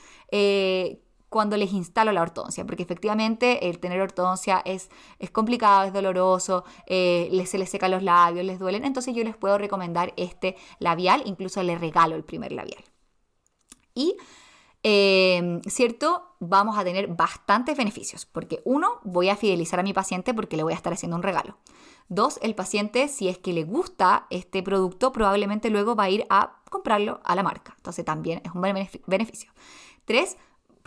cuando 1.30 1.58
les 1.58 1.74
instalo 1.74 2.12
la 2.12 2.22
ortodoncia, 2.22 2.66
porque 2.66 2.84
efectivamente 2.84 3.70
el 3.70 3.80
tener 3.80 4.02
ortodoncia 4.02 4.62
es, 4.63 4.90
es 5.20 5.30
complicado, 5.30 5.86
es 5.86 5.94
doloroso, 5.94 6.63
les, 6.88 7.50
se 7.50 7.58
les 7.58 7.70
secan 7.70 7.92
los 7.92 8.04
labios, 8.04 8.46
les 8.46 8.60
duelen, 8.60 8.86
entonces 8.86 9.13
yo 9.13 9.24
les 9.24 9.36
puedo 9.36 9.58
recomendar 9.58 10.13
este 10.18 10.56
labial, 10.80 11.24
incluso 11.26 11.62
le 11.63 11.78
regalo 11.78 12.16
el 12.16 12.24
primer 12.24 12.52
labial. 12.52 12.84
Y 13.94 14.16
Em, 14.84 15.62
¿cierto? 15.63 16.24
Vamos 16.40 16.78
a 16.78 16.84
tener 16.84 17.08
bastantes 17.08 17.76
beneficios, 17.76 18.26
porque 18.26 18.62
uno, 18.63 19.00
voy 19.04 19.28
a 19.28 19.36
fidelizar 19.36 19.80
a 19.80 19.84
mi 19.84 19.92
paciente 19.92 20.34
porque 20.34 20.56
le 20.56 20.63
voy 20.63 20.74
a 20.74 20.76
estar 20.76 20.94
haciendo 20.94 21.18
un 21.18 21.24
regalo. 21.24 21.58
Dos, 22.10 22.40
el 22.42 22.56
paciente, 22.56 23.08
si 23.10 23.28
es 23.28 23.38
que 23.38 23.52
le 23.52 23.63
gusta 23.63 24.28
este 24.30 24.63
producto, 24.63 25.12
probablemente 25.12 25.70
luego 25.70 25.96
va 25.96 26.04
a 26.04 26.10
ir 26.10 26.26
a 26.30 26.62
comprarlo 26.70 27.20
a 27.26 27.36
la 27.36 27.44
marca. 27.44 27.74
Entonces 27.76 28.06
también 28.06 28.42
es 28.46 28.52
un 28.54 28.62
beneficio. 28.62 29.52
Tres, 30.06 30.38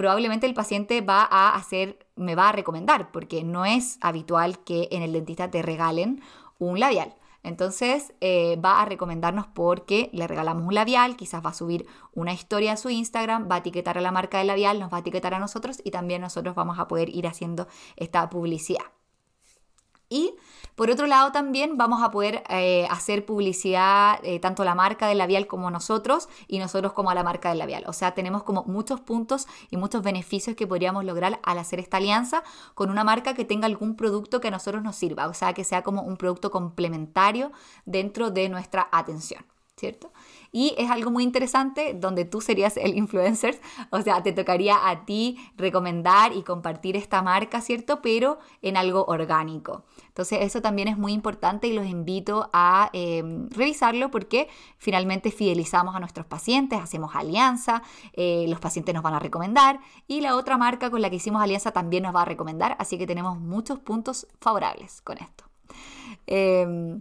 probablemente 0.01 0.47
el 0.47 0.55
paciente 0.55 1.03
va 1.03 1.29
a 1.31 1.55
hacer, 1.55 2.07
me 2.17 2.35
va 2.35 2.49
a 2.49 2.53
recomendar, 2.53 3.13
porque 3.13 3.45
no 3.45 3.67
es 3.67 3.99
habitual 4.01 4.65
que 4.65 4.89
en 4.93 5.03
el 5.03 5.13
dentista 5.13 5.51
te 5.51 5.61
regalen 5.61 6.23
un 6.59 6.81
labial. 6.81 7.15
Entonces 7.43 8.15
eh, 8.23 8.57
va 8.65 8.81
a 8.81 8.87
recomendarnos 8.87 9.47
porque 9.49 10.09
le 10.15 10.27
regalamos 10.27 10.67
un 10.67 10.75
labial, 10.75 11.17
quizás 11.17 11.45
va 11.45 11.51
a 11.51 11.53
subir 11.53 11.87
una 12.15 12.33
historia 12.33 12.73
a 12.73 12.77
su 12.79 12.89
Instagram, 12.89 13.47
va 13.51 13.57
a 13.57 13.59
etiquetar 13.59 13.99
a 13.99 14.01
la 14.01 14.11
marca 14.11 14.39
del 14.39 14.47
labial, 14.47 14.81
nos 14.81 14.91
va 14.91 14.97
a 14.97 15.01
etiquetar 15.01 15.35
a 15.35 15.39
nosotros 15.39 15.83
y 15.85 15.91
también 15.91 16.23
nosotros 16.23 16.55
vamos 16.55 16.79
a 16.79 16.89
poder 16.89 17.11
ir 17.11 17.27
haciendo 17.27 17.69
esta 17.97 18.31
publicidad. 18.31 18.87
Y 20.11 20.35
por 20.75 20.91
otro 20.91 21.07
lado 21.07 21.31
también 21.31 21.79
vamos 21.79 22.03
a 22.03 22.11
poder 22.11 22.43
eh, 22.49 22.87
hacer 22.91 23.25
publicidad 23.25 24.19
eh, 24.25 24.41
tanto 24.41 24.65
la 24.65 24.75
marca 24.75 25.07
del 25.07 25.19
labial 25.19 25.47
como 25.47 25.71
nosotros 25.71 26.29
y 26.49 26.59
nosotros 26.59 26.93
como 26.93 27.11
a 27.11 27.15
la 27.15 27.23
marca 27.23 27.51
del 27.51 27.59
labial. 27.59 27.85
O 27.87 27.93
sea, 27.93 28.13
tenemos 28.13 28.43
como 28.43 28.65
muchos 28.65 29.01
puntos 29.01 29.47
y 29.71 29.77
muchos 29.77 30.03
beneficios 30.03 30.57
que 30.57 30.67
podríamos 30.67 31.05
lograr 31.05 31.39
al 31.43 31.59
hacer 31.59 31.79
esta 31.79 31.99
alianza 31.99 32.43
con 32.75 32.91
una 32.91 33.05
marca 33.05 33.35
que 33.35 33.45
tenga 33.45 33.67
algún 33.67 33.95
producto 33.95 34.41
que 34.41 34.49
a 34.49 34.51
nosotros 34.51 34.83
nos 34.83 34.97
sirva. 34.97 35.29
O 35.29 35.35
sea, 35.35 35.53
que 35.53 35.63
sea 35.63 35.83
como 35.83 36.03
un 36.03 36.17
producto 36.17 36.51
complementario 36.51 37.53
dentro 37.85 38.31
de 38.31 38.49
nuestra 38.49 38.89
atención. 38.91 39.45
¿cierto? 39.81 40.13
Y 40.53 40.75
es 40.79 40.91
algo 40.91 41.11
muy 41.11 41.23
interesante 41.23 41.95
donde 41.95 42.25
tú 42.25 42.41
serías 42.41 42.77
el 42.77 42.97
influencer, 42.97 43.61
o 43.91 44.03
sea, 44.03 44.23
te 44.23 44.33
tocaría 44.33 44.89
a 44.89 45.05
ti 45.05 45.39
recomendar 45.57 46.33
y 46.33 46.43
compartir 46.43 46.97
esta 46.97 47.23
marca, 47.23 47.61
¿cierto? 47.61 48.03
Pero 48.03 48.39
en 48.63 48.77
algo 48.77 49.05
orgánico. 49.07 49.85
Entonces 50.09 50.41
eso 50.43 50.61
también 50.61 50.89
es 50.89 50.99
muy 50.99 51.13
importante 51.13 51.69
y 51.69 51.73
los 51.73 51.87
invito 51.87 52.51
a 52.53 52.91
em, 52.93 53.49
revisarlo 53.51 54.11
porque 54.11 54.49
finalmente 54.79 55.31
fidelizamos 55.31 55.95
a 55.95 56.01
nuestros 56.01 56.27
pacientes, 56.27 56.81
hacemos 56.81 57.15
alianza, 57.15 57.83
eh, 58.13 58.47
los 58.49 58.61
pacientes 58.61 58.95
nos 58.95 59.03
van 59.03 59.15
a 59.15 59.19
recomendar 59.19 59.81
y 60.09 60.21
la 60.21 60.37
otra 60.37 60.59
marca 60.59 60.91
con 60.91 61.01
la 61.01 61.11
que 61.11 61.17
hicimos 61.17 61.43
alianza 61.43 61.71
también 61.71 62.03
nos 62.03 62.15
va 62.15 62.23
a 62.23 62.25
recomendar, 62.25 62.77
así 62.79 62.99
que 62.99 63.07
tenemos 63.07 63.39
muchos 63.39 63.79
puntos 63.79 64.27
favorables 64.41 65.01
con 65.03 65.19
esto. 65.19 65.45
Em, 66.27 67.01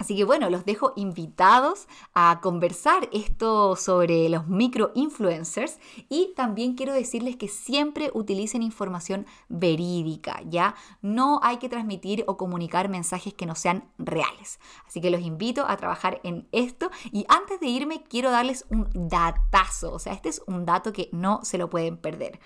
Así 0.00 0.16
que 0.16 0.24
bueno, 0.24 0.48
los 0.48 0.64
dejo 0.64 0.94
invitados 0.96 1.86
a 2.14 2.40
conversar 2.40 3.10
esto 3.12 3.76
sobre 3.76 4.30
los 4.30 4.48
microinfluencers 4.48 5.78
y 6.08 6.32
también 6.34 6.74
quiero 6.74 6.94
decirles 6.94 7.36
que 7.36 7.48
siempre 7.48 8.10
utilicen 8.14 8.62
información 8.62 9.26
verídica, 9.50 10.40
¿ya? 10.46 10.74
No 11.02 11.38
hay 11.42 11.58
que 11.58 11.68
transmitir 11.68 12.24
o 12.26 12.38
comunicar 12.38 12.88
mensajes 12.88 13.34
que 13.34 13.44
no 13.44 13.54
sean 13.54 13.90
reales. 13.98 14.58
Así 14.86 15.02
que 15.02 15.10
los 15.10 15.20
invito 15.20 15.66
a 15.68 15.76
trabajar 15.76 16.22
en 16.24 16.48
esto 16.50 16.90
y 17.12 17.26
antes 17.28 17.60
de 17.60 17.66
irme 17.66 18.02
quiero 18.02 18.30
darles 18.30 18.64
un 18.70 18.88
datazo, 18.94 19.92
o 19.92 19.98
sea, 19.98 20.14
este 20.14 20.30
es 20.30 20.42
un 20.46 20.64
dato 20.64 20.94
que 20.94 21.10
no 21.12 21.40
se 21.42 21.58
lo 21.58 21.68
pueden 21.68 21.98
perder. 21.98 22.40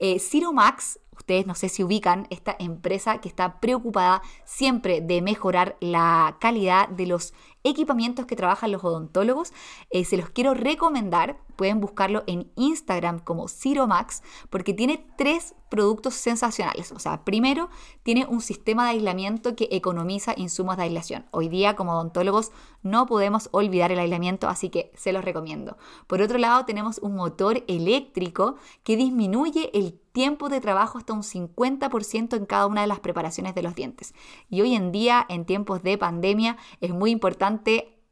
Eh, 0.00 0.20
Max 0.52 0.98
ustedes 1.26 1.44
no 1.44 1.56
sé 1.56 1.68
si 1.68 1.82
ubican 1.82 2.28
esta 2.30 2.54
empresa 2.60 3.18
que 3.18 3.28
está 3.28 3.58
preocupada 3.58 4.22
siempre 4.44 5.00
de 5.00 5.20
mejorar 5.22 5.76
la 5.80 6.36
calidad 6.40 6.88
de 6.88 7.06
los 7.06 7.34
equipamientos 7.68 8.26
que 8.26 8.36
trabajan 8.36 8.72
los 8.72 8.84
odontólogos. 8.84 9.52
Eh, 9.90 10.04
se 10.04 10.16
los 10.16 10.30
quiero 10.30 10.54
recomendar. 10.54 11.38
Pueden 11.56 11.80
buscarlo 11.80 12.22
en 12.26 12.50
Instagram 12.56 13.18
como 13.20 13.48
Ciromax 13.48 14.22
porque 14.50 14.74
tiene 14.74 15.06
tres 15.16 15.54
productos 15.68 16.14
sensacionales. 16.14 16.92
O 16.92 16.98
sea, 16.98 17.24
primero, 17.24 17.68
tiene 18.02 18.26
un 18.26 18.40
sistema 18.40 18.84
de 18.84 18.90
aislamiento 18.90 19.56
que 19.56 19.68
economiza 19.72 20.34
insumos 20.36 20.76
de 20.76 20.84
aislación. 20.84 21.26
Hoy 21.30 21.48
día, 21.48 21.76
como 21.76 21.92
odontólogos, 21.92 22.52
no 22.82 23.06
podemos 23.06 23.48
olvidar 23.52 23.90
el 23.90 23.98
aislamiento, 23.98 24.48
así 24.48 24.70
que 24.70 24.92
se 24.94 25.12
los 25.12 25.24
recomiendo. 25.24 25.76
Por 26.06 26.22
otro 26.22 26.38
lado, 26.38 26.64
tenemos 26.64 26.98
un 26.98 27.14
motor 27.16 27.64
eléctrico 27.66 28.56
que 28.84 28.96
disminuye 28.96 29.70
el 29.74 29.98
tiempo 30.12 30.48
de 30.48 30.62
trabajo 30.62 30.96
hasta 30.96 31.12
un 31.12 31.22
50% 31.22 32.36
en 32.36 32.46
cada 32.46 32.66
una 32.66 32.80
de 32.80 32.86
las 32.86 33.00
preparaciones 33.00 33.54
de 33.54 33.62
los 33.62 33.74
dientes. 33.74 34.14
Y 34.48 34.62
hoy 34.62 34.74
en 34.74 34.90
día, 34.90 35.26
en 35.28 35.44
tiempos 35.44 35.82
de 35.82 35.98
pandemia, 35.98 36.56
es 36.80 36.90
muy 36.90 37.10
importante 37.10 37.55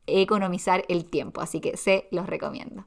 economizar 0.06 0.84
el 0.88 1.04
tiempo, 1.06 1.40
así 1.40 1.60
que 1.60 1.76
se 1.76 2.08
los 2.10 2.26
recomiendo. 2.26 2.86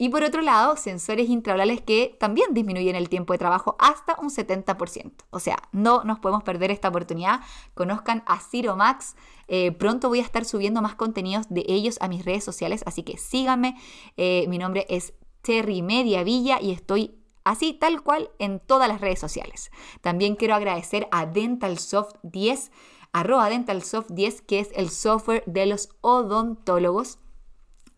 Y 0.00 0.08
por 0.08 0.24
otro 0.24 0.40
lado, 0.40 0.78
sensores 0.78 1.28
intraorales 1.28 1.82
que 1.82 2.16
también 2.18 2.54
disminuyen 2.54 2.96
el 2.96 3.10
tiempo 3.10 3.34
de 3.34 3.38
trabajo 3.38 3.76
hasta 3.78 4.16
un 4.18 4.30
70%. 4.30 5.12
O 5.28 5.40
sea, 5.40 5.58
no 5.72 6.04
nos 6.04 6.18
podemos 6.18 6.42
perder 6.42 6.70
esta 6.70 6.88
oportunidad. 6.88 7.42
Conozcan 7.74 8.22
a 8.26 8.40
Ciro 8.40 8.76
Max. 8.76 9.14
Eh, 9.46 9.72
pronto 9.72 10.08
voy 10.08 10.20
a 10.20 10.22
estar 10.22 10.46
subiendo 10.46 10.80
más 10.80 10.94
contenidos 10.94 11.50
de 11.50 11.66
ellos 11.68 11.98
a 12.00 12.08
mis 12.08 12.24
redes 12.24 12.44
sociales, 12.44 12.82
así 12.86 13.02
que 13.02 13.18
síganme. 13.18 13.76
Eh, 14.16 14.46
mi 14.48 14.56
nombre 14.56 14.86
es 14.88 15.12
Terry 15.42 15.82
Media 15.82 16.22
Villa 16.22 16.62
y 16.62 16.70
estoy 16.70 17.20
así 17.44 17.74
tal 17.74 18.02
cual 18.02 18.30
en 18.38 18.58
todas 18.58 18.88
las 18.88 19.02
redes 19.02 19.18
sociales. 19.18 19.70
También 20.00 20.34
quiero 20.34 20.54
agradecer 20.54 21.08
a 21.10 21.26
Dental 21.26 21.78
Soft 21.78 22.14
10 22.22 22.70
arroba 23.12 23.48
dentalsoft 23.48 24.10
10, 24.10 24.42
que 24.42 24.60
es 24.60 24.68
el 24.74 24.90
software 24.90 25.42
de 25.46 25.66
los 25.66 25.90
odontólogos. 26.00 27.18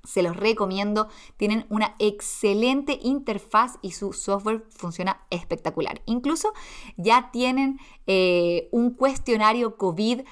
Se 0.04 0.22
los 0.22 0.36
recomiendo, 0.36 1.08
tienen 1.36 1.64
una 1.68 1.94
excelente 2.00 2.98
interfaz 3.02 3.78
y 3.82 3.92
su 3.92 4.12
software 4.12 4.64
funciona 4.70 5.24
espectacular. 5.30 6.02
Incluso 6.06 6.52
ya 6.96 7.30
tienen 7.30 7.78
eh, 8.06 8.68
un 8.72 8.94
cuestionario 8.94 9.76
COVID 9.76 10.22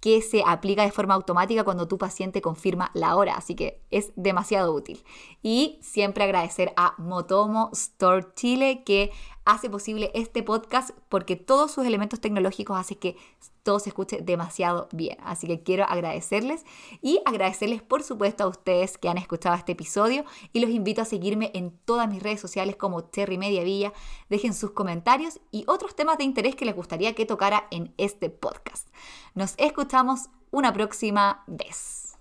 que 0.00 0.22
se 0.22 0.42
aplica 0.44 0.82
de 0.82 0.90
forma 0.90 1.14
automática 1.14 1.62
cuando 1.62 1.86
tu 1.86 1.98
paciente 1.98 2.40
confirma 2.40 2.90
la 2.94 3.16
hora, 3.16 3.34
así 3.34 3.54
que 3.54 3.82
es 3.90 4.12
demasiado 4.16 4.74
útil. 4.74 5.04
Y 5.42 5.78
siempre 5.82 6.24
agradecer 6.24 6.72
a 6.76 6.94
Motomo 6.96 7.68
Store 7.72 8.26
Chile 8.34 8.82
que 8.84 9.12
hace 9.50 9.68
posible 9.68 10.10
este 10.14 10.42
podcast 10.42 10.90
porque 11.08 11.36
todos 11.36 11.72
sus 11.72 11.84
elementos 11.84 12.20
tecnológicos 12.20 12.78
hacen 12.78 12.98
que 12.98 13.16
todo 13.62 13.78
se 13.80 13.90
escuche 13.90 14.20
demasiado 14.22 14.88
bien. 14.92 15.18
Así 15.22 15.46
que 15.46 15.62
quiero 15.62 15.84
agradecerles 15.84 16.64
y 17.02 17.20
agradecerles 17.24 17.82
por 17.82 18.02
supuesto 18.02 18.44
a 18.44 18.48
ustedes 18.48 18.96
que 18.96 19.08
han 19.08 19.18
escuchado 19.18 19.56
este 19.56 19.72
episodio 19.72 20.24
y 20.52 20.60
los 20.60 20.70
invito 20.70 21.02
a 21.02 21.04
seguirme 21.04 21.50
en 21.54 21.72
todas 21.84 22.08
mis 22.08 22.22
redes 22.22 22.40
sociales 22.40 22.76
como 22.76 23.04
Terry 23.04 23.38
Media 23.38 23.64
Villa. 23.64 23.92
Dejen 24.28 24.54
sus 24.54 24.70
comentarios 24.70 25.40
y 25.50 25.64
otros 25.66 25.96
temas 25.96 26.18
de 26.18 26.24
interés 26.24 26.54
que 26.54 26.64
les 26.64 26.76
gustaría 26.76 27.14
que 27.14 27.26
tocara 27.26 27.66
en 27.70 27.92
este 27.98 28.30
podcast. 28.30 28.88
Nos 29.34 29.54
escuchamos 29.58 30.30
una 30.50 30.72
próxima 30.72 31.44
vez. 31.46 32.16